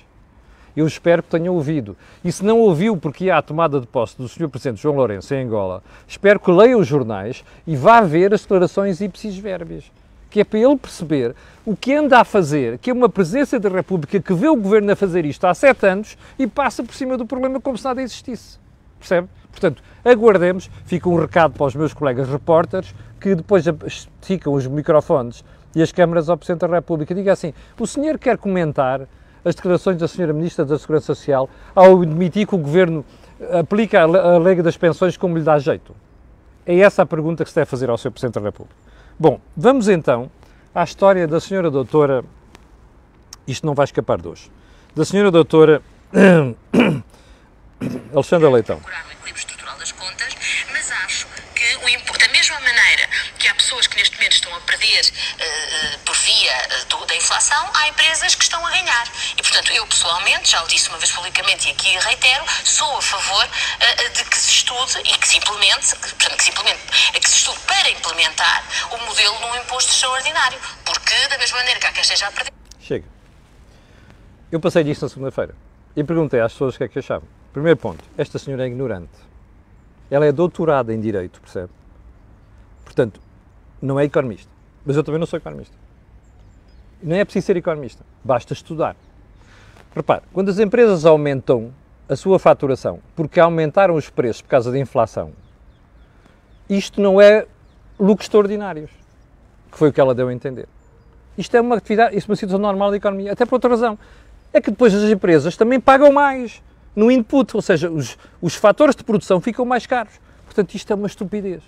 Eu 0.77 0.85
espero 0.85 1.23
que 1.23 1.29
tenha 1.29 1.51
ouvido. 1.51 1.97
E 2.23 2.31
se 2.31 2.45
não 2.45 2.59
ouviu 2.59 2.95
porque 2.95 3.25
ia 3.25 3.37
à 3.37 3.41
tomada 3.41 3.81
de 3.81 3.87
posse 3.87 4.15
do 4.15 4.27
Sr. 4.27 4.47
Presidente 4.47 4.79
João 4.79 4.95
Lourenço 4.95 5.33
em 5.33 5.43
Angola, 5.43 5.81
espero 6.07 6.39
que 6.39 6.51
leia 6.51 6.77
os 6.77 6.85
jornais 6.85 7.43
e 7.65 7.75
vá 7.75 8.01
ver 8.01 8.35
as 8.35 8.41
declarações 8.41 9.01
ipsis 9.01 9.35
verbis. 9.35 9.91
Que 10.29 10.41
é 10.41 10.43
para 10.43 10.59
ele 10.59 10.77
perceber 10.77 11.35
o 11.65 11.75
que 11.75 11.91
anda 11.95 12.19
a 12.19 12.23
fazer, 12.23 12.77
que 12.77 12.91
é 12.91 12.93
uma 12.93 13.09
Presidência 13.09 13.59
da 13.59 13.67
República 13.67 14.19
que 14.19 14.33
vê 14.35 14.47
o 14.47 14.55
Governo 14.55 14.91
a 14.91 14.95
fazer 14.95 15.25
isto 15.25 15.43
há 15.45 15.55
sete 15.55 15.87
anos 15.87 16.19
e 16.37 16.45
passa 16.45 16.83
por 16.83 16.93
cima 16.93 17.17
do 17.17 17.25
problema 17.25 17.59
como 17.59 17.75
se 17.75 17.83
nada 17.83 17.99
existisse. 17.99 18.59
Percebe? 18.99 19.27
Portanto, 19.51 19.81
aguardemos, 20.05 20.69
fica 20.85 21.09
um 21.09 21.19
recado 21.19 21.53
para 21.53 21.65
os 21.65 21.75
meus 21.75 21.93
colegas 21.93 22.29
repórteres 22.29 22.93
que 23.19 23.35
depois 23.35 23.65
ficam 24.21 24.53
os 24.53 24.67
microfones 24.67 25.43
e 25.75 25.81
as 25.81 25.91
câmaras 25.91 26.29
ao 26.29 26.37
Presidente 26.37 26.61
da 26.61 26.75
República. 26.75 27.13
Diga 27.15 27.33
assim: 27.33 27.53
o 27.79 27.87
senhor 27.87 28.17
quer 28.17 28.37
comentar 28.37 29.01
as 29.43 29.55
declarações 29.55 29.97
da 29.97 30.07
senhora 30.07 30.33
Ministra 30.33 30.65
da 30.65 30.77
Segurança 30.77 31.07
Social 31.07 31.49
ao 31.75 32.01
admitir 32.01 32.47
que 32.47 32.55
o 32.55 32.57
Governo 32.57 33.05
aplica 33.57 34.01
a 34.01 34.37
lei 34.37 34.55
das 34.61 34.77
pensões 34.77 35.17
como 35.17 35.37
lhe 35.37 35.43
dá 35.43 35.57
jeito? 35.57 35.95
É 36.65 36.77
essa 36.79 37.03
a 37.03 37.05
pergunta 37.05 37.43
que 37.43 37.49
se 37.49 37.55
deve 37.55 37.69
fazer 37.69 37.89
ao 37.89 37.97
Sr. 37.97 38.11
Presidente 38.11 38.35
da 38.35 38.41
República. 38.41 38.75
Bom, 39.17 39.39
vamos 39.55 39.87
então 39.87 40.29
à 40.73 40.83
história 40.83 41.27
da 41.27 41.39
senhora 41.39 41.71
doutora, 41.71 42.23
isto 43.47 43.65
não 43.65 43.73
vai 43.73 43.85
escapar 43.85 44.21
de 44.21 44.27
hoje, 44.27 44.51
da 44.95 45.03
senhora 45.03 45.31
doutora 45.31 45.81
Alexandra 48.13 48.49
Leitão. 48.49 48.81
pessoas 53.69 53.85
que 53.85 53.97
neste 53.97 54.15
momento 54.15 54.33
estão 54.33 54.55
a 54.55 54.59
perder 54.61 55.05
uh, 55.05 55.99
por 55.99 56.15
via 56.15 56.53
uh, 56.91 57.05
da 57.05 57.15
inflação, 57.15 57.69
há 57.75 57.87
empresas 57.87 58.33
que 58.33 58.43
estão 58.43 58.65
a 58.65 58.71
ganhar. 58.71 59.07
E, 59.37 59.41
portanto, 59.43 59.71
eu 59.71 59.85
pessoalmente, 59.85 60.51
já 60.51 60.63
o 60.63 60.67
disse 60.67 60.89
uma 60.89 60.97
vez 60.97 61.11
publicamente 61.11 61.67
e 61.67 61.71
aqui 61.71 61.89
reitero, 61.99 62.45
sou 62.63 62.97
a 62.97 63.01
favor 63.01 63.45
uh, 63.45 64.13
de 64.13 64.23
que 64.25 64.37
se 64.37 64.49
estude 64.49 64.99
e 64.99 65.17
que 65.17 65.27
se 65.27 65.37
implemente, 65.37 65.95
que, 65.95 66.15
portanto, 66.15 66.37
que 66.37 66.43
se 66.43 66.49
implemente, 66.49 66.81
que 67.13 67.29
se 67.29 67.35
estude 67.37 67.59
para 67.59 67.89
implementar 67.91 68.63
o 68.91 68.97
modelo 69.05 69.37
de 69.37 69.45
um 69.45 69.55
imposto 69.57 69.91
extraordinário. 69.91 70.59
Porque, 70.83 71.27
da 71.27 71.37
mesma 71.37 71.57
maneira 71.57 71.79
que 71.79 71.85
há 71.85 71.91
quem 71.91 72.01
esteja 72.01 72.27
a 72.27 72.31
perder. 72.31 72.53
Chega. 72.79 73.05
Eu 74.51 74.59
passei 74.59 74.83
disto 74.83 75.03
na 75.03 75.09
segunda-feira 75.09 75.55
e 75.95 76.03
perguntei 76.03 76.39
às 76.39 76.53
pessoas 76.53 76.73
o 76.73 76.77
que 76.79 76.83
é 76.85 76.87
que 76.87 76.97
achavam. 76.97 77.38
Primeiro 77.53 77.77
ponto, 77.77 78.03
esta 78.17 78.37
senhora 78.37 78.63
é 78.63 78.67
ignorante. 78.67 79.09
Ela 80.09 80.25
é 80.25 80.31
doutorada 80.31 80.93
em 80.93 80.99
Direito, 80.99 81.41
percebe? 81.41 81.69
Portanto, 82.83 83.19
não 83.81 83.99
é 83.99 84.03
economista. 84.03 84.51
Mas 84.85 84.95
eu 84.95 85.03
também 85.03 85.19
não 85.19 85.27
sou 85.27 85.37
economista. 85.37 85.75
Não 87.01 87.15
é 87.15 87.23
preciso 87.23 87.45
ser 87.47 87.57
economista, 87.57 88.03
basta 88.23 88.53
estudar. 88.53 88.95
Repare, 89.95 90.23
quando 90.33 90.49
as 90.49 90.59
empresas 90.59 91.05
aumentam 91.05 91.73
a 92.07 92.15
sua 92.15 92.37
faturação 92.37 92.99
porque 93.15 93.39
aumentaram 93.39 93.95
os 93.95 94.09
preços 94.09 94.41
por 94.41 94.49
causa 94.49 94.71
da 94.71 94.77
inflação, 94.77 95.31
isto 96.69 96.99
não 96.99 97.21
é 97.21 97.47
lucros 97.99 98.25
extraordinários, 98.25 98.91
que 99.71 99.77
foi 99.77 99.89
o 99.89 99.93
que 99.93 100.01
ela 100.01 100.13
deu 100.13 100.27
a 100.27 100.33
entender. 100.33 100.67
Isto 101.37 101.55
é 101.55 101.61
uma 101.61 101.77
atividade, 101.77 102.17
isto 102.17 102.29
é 102.29 102.31
uma 102.31 102.35
situação 102.35 102.59
normal 102.59 102.91
da 102.91 102.97
economia, 102.97 103.31
até 103.31 103.45
por 103.45 103.55
outra 103.55 103.69
razão. 103.69 103.97
É 104.51 104.59
que 104.59 104.71
depois 104.71 104.93
as 104.93 105.09
empresas 105.09 105.55
também 105.55 105.79
pagam 105.79 106.11
mais 106.11 106.61
no 106.95 107.11
input, 107.11 107.55
ou 107.55 107.61
seja, 107.61 107.89
os, 107.89 108.17
os 108.41 108.55
fatores 108.55 108.95
de 108.95 109.03
produção 109.03 109.39
ficam 109.39 109.65
mais 109.65 109.85
caros. 109.85 110.13
Portanto, 110.45 110.73
isto 110.73 110.91
é 110.91 110.95
uma 110.95 111.07
estupidez. 111.07 111.61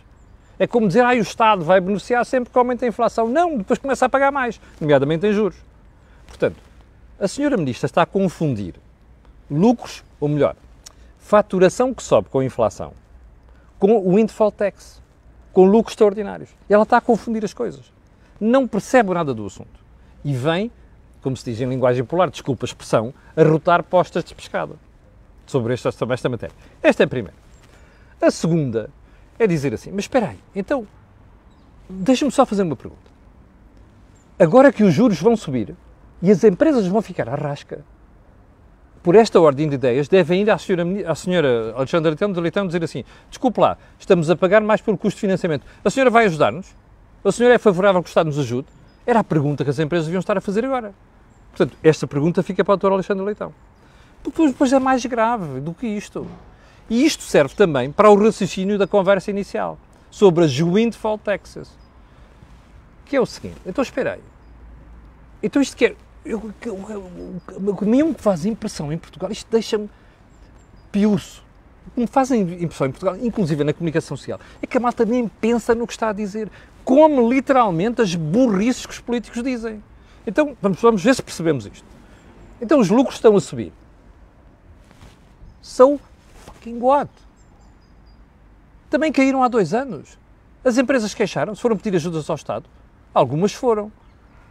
É 0.57 0.67
como 0.67 0.87
dizer, 0.87 1.03
ah, 1.03 1.13
o 1.13 1.17
Estado 1.17 1.63
vai 1.63 1.79
beneficiar 1.79 2.25
sempre 2.25 2.51
que 2.51 2.57
aumenta 2.57 2.85
a 2.85 2.87
inflação. 2.87 3.27
Não, 3.27 3.57
depois 3.57 3.79
começa 3.79 4.05
a 4.05 4.09
pagar 4.09 4.31
mais, 4.31 4.59
nomeadamente 4.79 5.25
em 5.25 5.33
juros. 5.33 5.57
Portanto, 6.27 6.57
a 7.19 7.27
senhora 7.27 7.57
Ministra 7.57 7.85
está 7.85 8.01
a 8.01 8.05
confundir 8.05 8.75
lucros, 9.49 10.03
ou 10.19 10.27
melhor, 10.27 10.55
faturação 11.19 11.93
que 11.93 12.03
sobe 12.03 12.29
com 12.29 12.39
a 12.39 12.45
inflação, 12.45 12.93
com 13.79 13.97
o 13.97 14.15
windfall 14.15 14.51
tax, 14.51 15.01
com 15.53 15.65
lucros 15.65 15.93
extraordinários. 15.93 16.49
Ela 16.69 16.83
está 16.83 16.97
a 16.97 17.01
confundir 17.01 17.43
as 17.43 17.53
coisas. 17.53 17.91
Não 18.39 18.67
percebe 18.67 19.13
nada 19.13 19.33
do 19.33 19.45
assunto. 19.45 19.79
E 20.23 20.33
vem, 20.33 20.71
como 21.21 21.35
se 21.35 21.45
diz 21.45 21.59
em 21.61 21.65
linguagem 21.65 22.03
popular, 22.03 22.29
desculpa 22.29 22.65
a 22.65 22.67
expressão, 22.67 23.13
a 23.35 23.43
rotar 23.43 23.83
postas 23.83 24.23
de 24.23 24.33
pescada 24.33 24.75
sobre 25.51 25.73
esta, 25.73 25.91
sobre 25.91 26.13
esta 26.13 26.29
matéria. 26.29 26.55
Esta 26.81 27.03
é 27.03 27.05
a 27.05 27.09
primeira. 27.09 27.37
A 28.21 28.31
segunda 28.31 28.89
é 29.37 29.45
dizer 29.45 29.73
assim: 29.73 29.91
mas 29.91 30.05
espera 30.05 30.29
aí, 30.29 30.39
então, 30.55 30.87
deixa-me 31.89 32.31
só 32.31 32.45
fazer 32.45 32.63
uma 32.63 32.75
pergunta. 32.75 33.11
Agora 34.39 34.71
que 34.71 34.83
os 34.83 34.93
juros 34.93 35.21
vão 35.21 35.35
subir 35.35 35.75
e 36.21 36.31
as 36.31 36.43
empresas 36.43 36.87
vão 36.87 37.01
ficar 37.01 37.27
à 37.29 37.35
rasca, 37.35 37.83
por 39.03 39.15
esta 39.15 39.39
ordem 39.39 39.67
de 39.67 39.75
ideias, 39.75 40.07
devem 40.07 40.43
ir 40.43 40.51
à 40.51 40.57
senhora, 40.57 40.83
à 41.07 41.15
senhora 41.15 41.73
Alexandra 41.75 42.09
Leitão, 42.09 42.31
de 42.31 42.39
Leitão 42.39 42.67
dizer 42.67 42.83
assim: 42.83 43.03
desculpe 43.29 43.59
lá, 43.59 43.77
estamos 43.99 44.29
a 44.29 44.35
pagar 44.35 44.61
mais 44.61 44.79
pelo 44.81 44.97
custo 44.97 45.17
de 45.17 45.21
financiamento. 45.21 45.65
A 45.83 45.89
senhora 45.89 46.09
vai 46.09 46.25
ajudar-nos? 46.25 46.75
A 47.23 47.31
senhora 47.31 47.55
é 47.55 47.57
favorável 47.57 48.01
que 48.01 48.07
o 48.07 48.11
Estado 48.11 48.27
nos 48.27 48.39
ajude? 48.39 48.67
Era 49.05 49.19
a 49.19 49.23
pergunta 49.23 49.63
que 49.63 49.69
as 49.69 49.79
empresas 49.79 50.05
deviam 50.05 50.19
estar 50.19 50.37
a 50.37 50.41
fazer 50.41 50.63
agora. 50.63 50.93
Portanto, 51.51 51.77
esta 51.83 52.07
pergunta 52.07 52.41
fica 52.41 52.63
para 52.63 52.73
o 52.75 52.77
Dr. 52.77 52.93
Alexandre 52.93 53.25
Leitão. 53.25 53.53
Depois, 54.23 54.51
depois 54.51 54.73
é 54.73 54.79
mais 54.79 55.05
grave 55.05 55.59
do 55.59 55.73
que 55.73 55.87
isto. 55.87 56.27
E 56.89 57.05
isto 57.05 57.23
serve 57.23 57.55
também 57.55 57.91
para 57.91 58.09
o 58.09 58.15
raciocínio 58.15 58.77
da 58.77 58.85
conversa 58.85 59.31
inicial 59.31 59.77
sobre 60.09 60.45
as 60.45 60.51
windfall 60.51 61.17
taxes. 61.17 61.69
Que 63.05 63.15
é 63.15 63.21
o 63.21 63.25
seguinte, 63.25 63.57
então 63.65 63.81
espera 63.81 64.13
aí. 64.13 64.21
Então 65.41 65.61
isto 65.61 65.75
que 65.75 65.85
é. 65.85 65.95
Eu, 66.23 66.53
a 67.81 67.85
mim 67.85 68.03
me 68.03 68.13
faz 68.13 68.45
impressão 68.45 68.93
em 68.93 68.97
Portugal, 68.97 69.31
isto 69.31 69.47
deixa-me 69.49 69.89
piuço. 70.91 71.43
O 71.87 71.91
que 71.91 72.01
me 72.01 72.07
faz 72.07 72.29
impressão 72.29 72.87
em 72.87 72.91
Portugal, 72.91 73.17
inclusive 73.19 73.63
na 73.63 73.73
comunicação 73.73 74.15
social, 74.15 74.39
é 74.61 74.67
que 74.67 74.77
a 74.77 74.79
malta 74.79 75.03
nem 75.03 75.27
pensa 75.27 75.73
no 75.73 75.87
que 75.87 75.93
está 75.93 76.09
a 76.09 76.13
dizer. 76.13 76.47
Como 76.85 77.27
literalmente 77.27 78.01
as 78.01 78.13
burrices 78.13 78.85
que 78.85 78.93
os 78.93 78.99
políticos 78.99 79.41
dizem. 79.41 79.83
Então 80.27 80.55
vamos, 80.61 80.79
vamos 80.79 81.03
ver 81.03 81.15
se 81.15 81.23
percebemos 81.23 81.65
isto. 81.65 81.85
Então 82.61 82.79
os 82.79 82.89
lucros 82.89 83.15
estão 83.15 83.35
a 83.35 83.41
subir. 83.41 83.73
São 85.61 85.99
fucking 86.45 86.79
what? 86.79 87.11
Também 88.89 89.11
caíram 89.11 89.43
há 89.43 89.47
dois 89.47 89.73
anos. 89.73 90.17
As 90.63 90.77
empresas 90.77 91.13
queixaram-se, 91.13 91.61
foram 91.61 91.77
pedir 91.77 91.95
ajudas 91.95 92.29
ao 92.29 92.35
Estado. 92.35 92.65
Algumas 93.13 93.53
foram. 93.53 93.91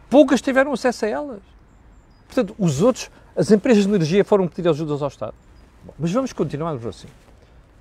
Poucas 0.09 0.41
tiveram 0.41 0.73
acesso 0.73 1.05
a 1.05 1.07
elas. 1.09 1.41
Portanto, 2.25 2.55
os 2.57 2.81
outros, 2.81 3.09
as 3.35 3.51
empresas 3.51 3.83
de 3.85 3.89
energia 3.89 4.25
foram 4.25 4.47
pedir 4.47 4.67
ajudas 4.67 5.01
ao 5.01 5.07
Estado. 5.07 5.35
Bom, 5.83 5.93
mas 5.97 6.11
vamos 6.11 6.33
continuar 6.33 6.73
assim. 6.87 7.07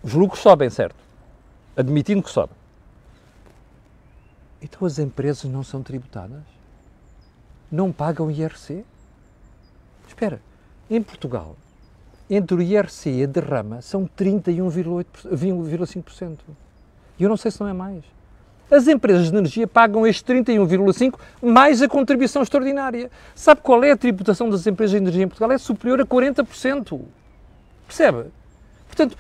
Os 0.03 0.15
lucros 0.15 0.41
sobem, 0.41 0.71
certo? 0.71 0.97
Admitindo 1.77 2.23
que 2.23 2.31
sobem. 2.31 2.57
Então 4.63 4.87
as 4.87 4.99
empresas 4.99 5.45
não 5.45 5.63
são 5.63 5.83
tributadas? 5.83 6.43
Não 7.71 7.93
pagam 7.93 8.31
IRC? 8.31 8.85
Espera, 10.07 10.43
em 10.91 11.03
Portugal, 11.03 11.57
entre 12.31 12.55
o 12.55 12.63
IRC 12.63 13.11
e 13.11 13.25
a 13.25 13.27
derrama 13.27 13.83
são 13.83 14.09
31,5%. 14.17 16.39
E 17.19 17.25
eu 17.25 17.29
não 17.29 17.37
sei 17.37 17.51
se 17.51 17.61
não 17.61 17.67
é 17.67 17.73
mais. 17.73 18.05
As 18.71 18.87
empresas 18.87 19.33
de 19.33 19.37
energia 19.37 19.67
pagam 19.67 20.07
este 20.07 20.33
31,5% 20.33 21.19
mais 21.43 21.83
a 21.83 21.89
contribuição 21.89 22.41
extraordinária. 22.41 23.11
Sabe 23.35 23.63
qual 23.63 23.83
é 23.83 23.91
a 23.91 23.97
tributação 23.97 24.49
das 24.49 24.65
empresas 24.65 24.93
de 24.93 24.99
energia 24.99 25.25
em 25.25 25.29
Portugal? 25.29 25.51
É 25.51 25.59
superior 25.59 26.01
a 26.01 26.07
40%. 26.07 27.01
Percebe? 27.89 28.27
Portanto, 28.87 29.19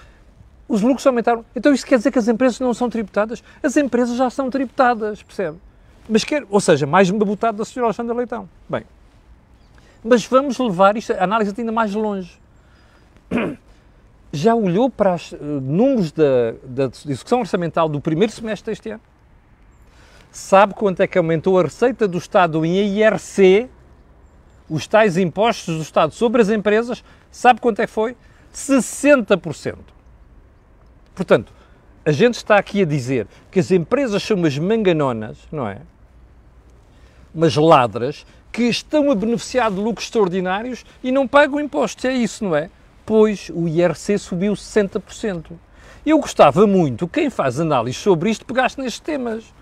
os 0.68 0.83
lucros 0.83 1.05
aumentaram. 1.05 1.44
Então 1.55 1.75
isto 1.75 1.85
quer 1.85 1.96
dizer 1.96 2.12
que 2.12 2.18
as 2.20 2.29
empresas 2.29 2.61
não 2.61 2.73
são 2.73 2.88
tributadas? 2.88 3.42
As 3.61 3.77
empresas 3.77 4.16
já 4.16 4.31
são 4.31 4.49
tributadas, 4.49 5.20
percebe? 5.20 5.59
Mas 6.09 6.23
quer, 6.23 6.46
ou 6.49 6.61
seja, 6.61 6.87
mais 6.87 7.11
uma 7.11 7.25
botada 7.25 7.59
da 7.59 7.64
senhora 7.64 7.88
Alexandra 7.88 8.14
Leitão. 8.14 8.49
Bem, 8.68 8.85
mas 10.03 10.25
vamos 10.25 10.59
levar 10.59 10.96
isto, 10.96 11.12
a 11.12 11.25
análise 11.25 11.53
ainda 11.59 11.73
mais 11.73 11.92
longe 11.92 12.39
já 14.33 14.55
olhou 14.55 14.88
para 14.88 15.14
os 15.14 15.33
uh, 15.33 15.37
números 15.40 16.12
da, 16.12 16.55
da 16.64 16.87
discussão 16.87 17.40
orçamental 17.40 17.88
do 17.88 18.01
primeiro 18.01 18.33
semestre 18.33 18.73
deste 18.73 18.90
ano? 18.90 19.01
Sabe 20.31 20.75
quanto 20.75 21.01
é 21.01 21.07
que 21.07 21.19
aumentou 21.19 21.59
a 21.59 21.62
receita 21.62 22.07
do 22.07 22.19
Estado 22.19 22.64
em 22.64 22.77
IRC, 22.77 23.69
os 24.69 24.87
tais 24.87 25.16
impostos 25.16 25.77
do 25.77 25.83
Estado 25.83 26.14
sobre 26.14 26.40
as 26.40 26.49
empresas? 26.49 27.03
Sabe 27.33 27.61
quanto 27.61 27.81
é 27.81 27.87
que 27.87 27.93
foi? 27.93 28.16
60%. 28.55 29.77
Portanto, 31.14 31.53
a 32.05 32.12
gente 32.12 32.35
está 32.35 32.57
aqui 32.57 32.83
a 32.83 32.85
dizer 32.85 33.27
que 33.51 33.59
as 33.59 33.71
empresas 33.71 34.23
são 34.23 34.37
umas 34.37 34.57
manganonas, 34.57 35.38
não 35.51 35.69
é? 35.69 35.79
Umas 37.35 37.57
ladras 37.57 38.25
que 38.53 38.64
estão 38.64 39.11
a 39.11 39.14
beneficiar 39.14 39.71
de 39.71 39.79
lucros 39.79 40.07
extraordinários 40.07 40.85
e 41.03 41.12
não 41.12 41.27
pagam 41.27 41.61
impostos. 41.61 42.05
É 42.05 42.12
isso, 42.12 42.45
não 42.45 42.55
é? 42.55 42.71
Depois 43.11 43.51
o 43.53 43.66
IRC 43.66 44.18
subiu 44.18 44.53
60%. 44.53 45.51
Eu 46.07 46.20
gostava 46.20 46.64
muito, 46.64 47.09
quem 47.09 47.29
faz 47.29 47.59
análise 47.59 47.99
sobre 47.99 48.31
isto, 48.31 48.46
pegasse 48.46 48.81
nestes 48.81 49.01
temas 49.01 49.53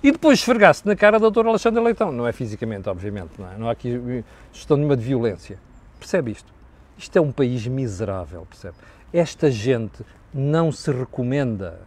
e 0.00 0.12
depois 0.12 0.38
esfregasse 0.38 0.86
na 0.86 0.94
cara 0.94 1.18
da 1.18 1.22
doutora 1.22 1.48
Alexandre 1.48 1.82
Leitão. 1.82 2.12
Não 2.12 2.24
é 2.24 2.30
fisicamente, 2.30 2.88
obviamente, 2.88 3.32
não, 3.36 3.50
é? 3.50 3.58
não 3.58 3.68
há 3.68 3.72
aqui 3.72 4.22
gestão 4.52 4.76
nenhuma 4.76 4.96
de 4.96 5.02
violência. 5.02 5.58
Percebe 5.98 6.30
isto? 6.30 6.54
Isto 6.96 7.18
é 7.18 7.20
um 7.20 7.32
país 7.32 7.66
miserável, 7.66 8.46
percebe? 8.48 8.76
Esta 9.12 9.50
gente 9.50 10.06
não 10.32 10.70
se 10.70 10.92
recomenda. 10.92 11.80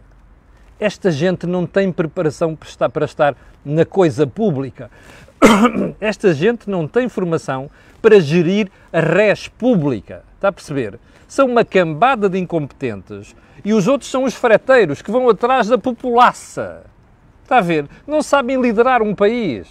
Esta 0.78 1.10
gente 1.10 1.46
não 1.46 1.66
tem 1.66 1.90
preparação 1.90 2.54
para 2.54 2.68
estar, 2.68 2.90
para 2.90 3.04
estar 3.06 3.36
na 3.64 3.86
coisa 3.86 4.26
pública. 4.26 4.90
Esta 6.00 6.34
gente 6.34 6.68
não 6.68 6.86
tem 6.86 7.08
formação 7.08 7.70
para 8.00 8.20
gerir 8.20 8.70
a 8.92 9.00
res 9.00 9.48
pública. 9.48 10.24
Está 10.34 10.48
a 10.48 10.52
perceber? 10.52 10.98
São 11.26 11.46
uma 11.46 11.64
cambada 11.64 12.28
de 12.28 12.38
incompetentes 12.38 13.36
E 13.64 13.72
os 13.74 13.86
outros 13.86 14.10
são 14.10 14.24
os 14.24 14.34
freteiros 14.34 15.02
que 15.02 15.10
vão 15.10 15.28
atrás 15.28 15.68
da 15.68 15.76
populaça. 15.76 16.84
Está 17.42 17.58
a 17.58 17.62
ver? 17.62 17.86
Não 18.06 18.22
sabem 18.22 18.60
liderar 18.60 19.02
um 19.02 19.14
país. 19.14 19.66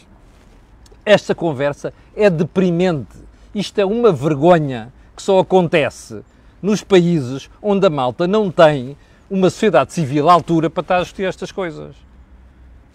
Esta 1.05 1.33
conversa 1.33 1.93
é 2.15 2.29
deprimente. 2.29 3.17
Isto 3.55 3.79
é 3.79 3.85
uma 3.85 4.11
vergonha 4.11 4.91
que 5.15 5.21
só 5.21 5.39
acontece 5.39 6.21
nos 6.61 6.83
países 6.83 7.49
onde 7.61 7.85
a 7.87 7.89
malta 7.89 8.27
não 8.27 8.51
tem 8.51 8.97
uma 9.29 9.49
sociedade 9.49 9.93
civil 9.93 10.29
à 10.29 10.33
altura 10.33 10.69
para 10.69 10.81
estar 10.81 10.97
a 10.97 11.01
discutir 11.01 11.25
estas 11.25 11.51
coisas. 11.51 11.95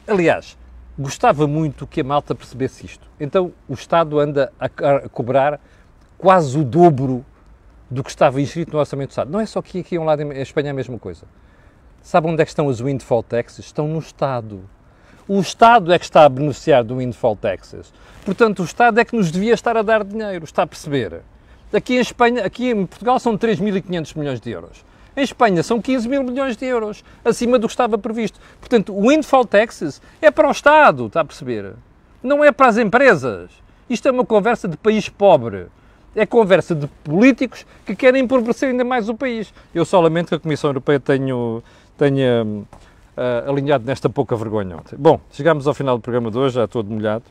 Aliás, 0.06 0.56
gostava 1.02 1.46
muito 1.46 1.86
que 1.86 2.00
a 2.00 2.04
malta 2.04 2.34
percebesse 2.34 2.86
isto. 2.86 3.06
Então 3.20 3.52
o 3.68 3.74
Estado 3.74 4.18
anda 4.18 4.52
a, 4.58 4.68
cobrar 5.08 5.60
quase 6.16 6.58
o 6.58 6.64
dobro 6.64 7.24
do 7.90 8.02
que 8.02 8.10
estava 8.10 8.40
inscrito 8.40 8.72
no 8.72 8.78
Orçamento 8.78 9.08
do 9.08 9.12
Estado. 9.12 9.30
Não 9.30 9.40
é 9.40 9.46
só 9.46 9.58
aqui 9.58 9.84
a 9.96 10.00
um 10.00 10.04
lado 10.04 10.22
em 10.22 10.40
Espanha 10.40 10.68
é 10.68 10.70
a 10.70 10.74
mesma 10.74 10.98
coisa. 10.98 11.26
Sabe 12.02 12.26
onde 12.26 12.40
é 12.42 12.44
que 12.44 12.50
estão 12.50 12.68
as 12.68 12.80
windfall 12.80 13.22
taxes? 13.22 13.66
Estão 13.66 13.86
no 13.86 13.98
Estado. 13.98 14.62
O 15.28 15.40
Estado 15.40 15.92
é 15.92 15.98
que 15.98 16.04
está 16.04 16.24
a 16.24 16.28
beneficiar 16.28 16.82
do 16.82 16.96
windfall 16.96 17.36
taxes. 17.36 17.92
Portanto, 18.24 18.60
o 18.60 18.64
Estado 18.64 18.98
é 18.98 19.04
que 19.04 19.16
nos 19.16 19.30
devia 19.30 19.54
estar 19.54 19.76
a 19.76 19.82
dar 19.82 20.02
dinheiro, 20.02 20.44
está 20.44 20.62
a 20.62 20.66
perceber? 20.66 21.20
Aqui 21.72 21.94
em 21.94 22.00
Espanha, 22.00 22.44
aqui 22.44 22.70
em 22.70 22.86
Portugal 22.86 23.18
são 23.18 23.38
3.500 23.38 24.18
milhões 24.18 24.40
de 24.40 24.50
euros. 24.50 24.84
Em 25.16 25.22
Espanha 25.22 25.62
são 25.62 25.80
15 25.80 26.08
mil 26.08 26.22
milhões 26.22 26.56
de 26.56 26.64
euros, 26.64 27.04
acima 27.24 27.58
do 27.58 27.66
que 27.66 27.72
estava 27.72 27.98
previsto. 27.98 28.40
Portanto, 28.58 28.96
o 28.96 29.08
windfall 29.08 29.44
taxes 29.44 30.00
é 30.20 30.30
para 30.30 30.48
o 30.48 30.50
Estado, 30.50 31.06
está 31.06 31.20
a 31.20 31.24
perceber? 31.24 31.74
Não 32.22 32.42
é 32.42 32.50
para 32.50 32.68
as 32.68 32.78
empresas. 32.78 33.50
Isto 33.90 34.08
é 34.08 34.10
uma 34.10 34.24
conversa 34.24 34.66
de 34.66 34.76
país 34.76 35.08
pobre. 35.08 35.66
É 36.14 36.24
conversa 36.24 36.74
de 36.74 36.86
políticos 37.04 37.66
que 37.84 37.94
querem 37.94 38.22
empobrecer 38.22 38.70
ainda 38.70 38.84
mais 38.84 39.08
o 39.08 39.14
país. 39.14 39.52
Eu 39.74 39.84
só 39.84 40.00
lamento 40.00 40.28
que 40.28 40.34
a 40.34 40.38
Comissão 40.38 40.70
Europeia 40.70 41.00
tenha, 41.00 41.34
tenha 41.96 42.44
uh, 42.44 43.50
alinhado 43.50 43.84
nesta 43.84 44.08
pouca 44.08 44.36
vergonha 44.36 44.76
ontem. 44.76 44.96
Bom, 44.98 45.20
chegamos 45.30 45.66
ao 45.66 45.74
final 45.74 45.96
do 45.98 46.02
programa 46.02 46.30
de 46.30 46.38
hoje, 46.38 46.54
já 46.54 46.66
todo 46.66 46.90
molhado. 46.90 47.24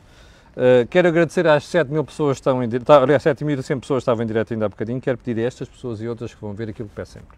Uh, 0.52 0.86
quero 0.90 1.08
agradecer 1.08 1.48
às 1.48 1.66
7 1.66 1.92
mil 1.92 2.04
pessoas 2.04 2.38
que 2.38 2.42
estão 2.42 2.62
em 2.64 2.68
direto, 2.68 2.86
tá, 2.86 3.02
aliás, 3.02 3.24
7.100 3.24 3.80
pessoas 3.80 4.02
estavam 4.02 4.24
em 4.24 4.28
direto 4.28 4.54
ainda 4.54 4.66
há 4.66 4.70
bocadinho. 4.70 5.00
Quero 5.00 5.18
pedir 5.18 5.42
a 5.42 5.48
estas 5.48 5.70
pessoas 5.70 6.02
e 6.02 6.08
outras 6.08 6.34
que 6.34 6.42
vão 6.42 6.54
ver 6.54 6.70
aquilo 6.70 6.90
que 6.90 6.96
peço 6.96 7.14
sempre. 7.14 7.38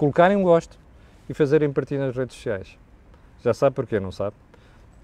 Colocarem 0.00 0.34
um 0.34 0.42
gosto 0.42 0.78
e 1.28 1.34
fazerem 1.34 1.70
partilha 1.70 2.06
nas 2.06 2.16
redes 2.16 2.34
sociais. 2.34 2.74
Já 3.44 3.52
sabe 3.52 3.76
porquê, 3.76 4.00
não 4.00 4.10
sabe? 4.10 4.34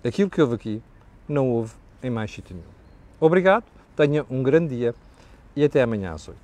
Aquilo 0.03 0.31
que 0.31 0.41
houve 0.41 0.55
aqui 0.55 0.83
não 1.29 1.51
houve 1.51 1.75
em 2.03 2.09
mais 2.09 2.31
sítio 2.31 2.57
nenhum. 2.57 2.69
Obrigado, 3.21 3.65
tenha 3.95 4.25
um 4.31 4.43
grande 4.43 4.75
dia 4.75 4.95
e 5.55 5.63
até 5.63 5.83
amanhã 5.83 6.13
às 6.15 6.27
8. 6.27 6.39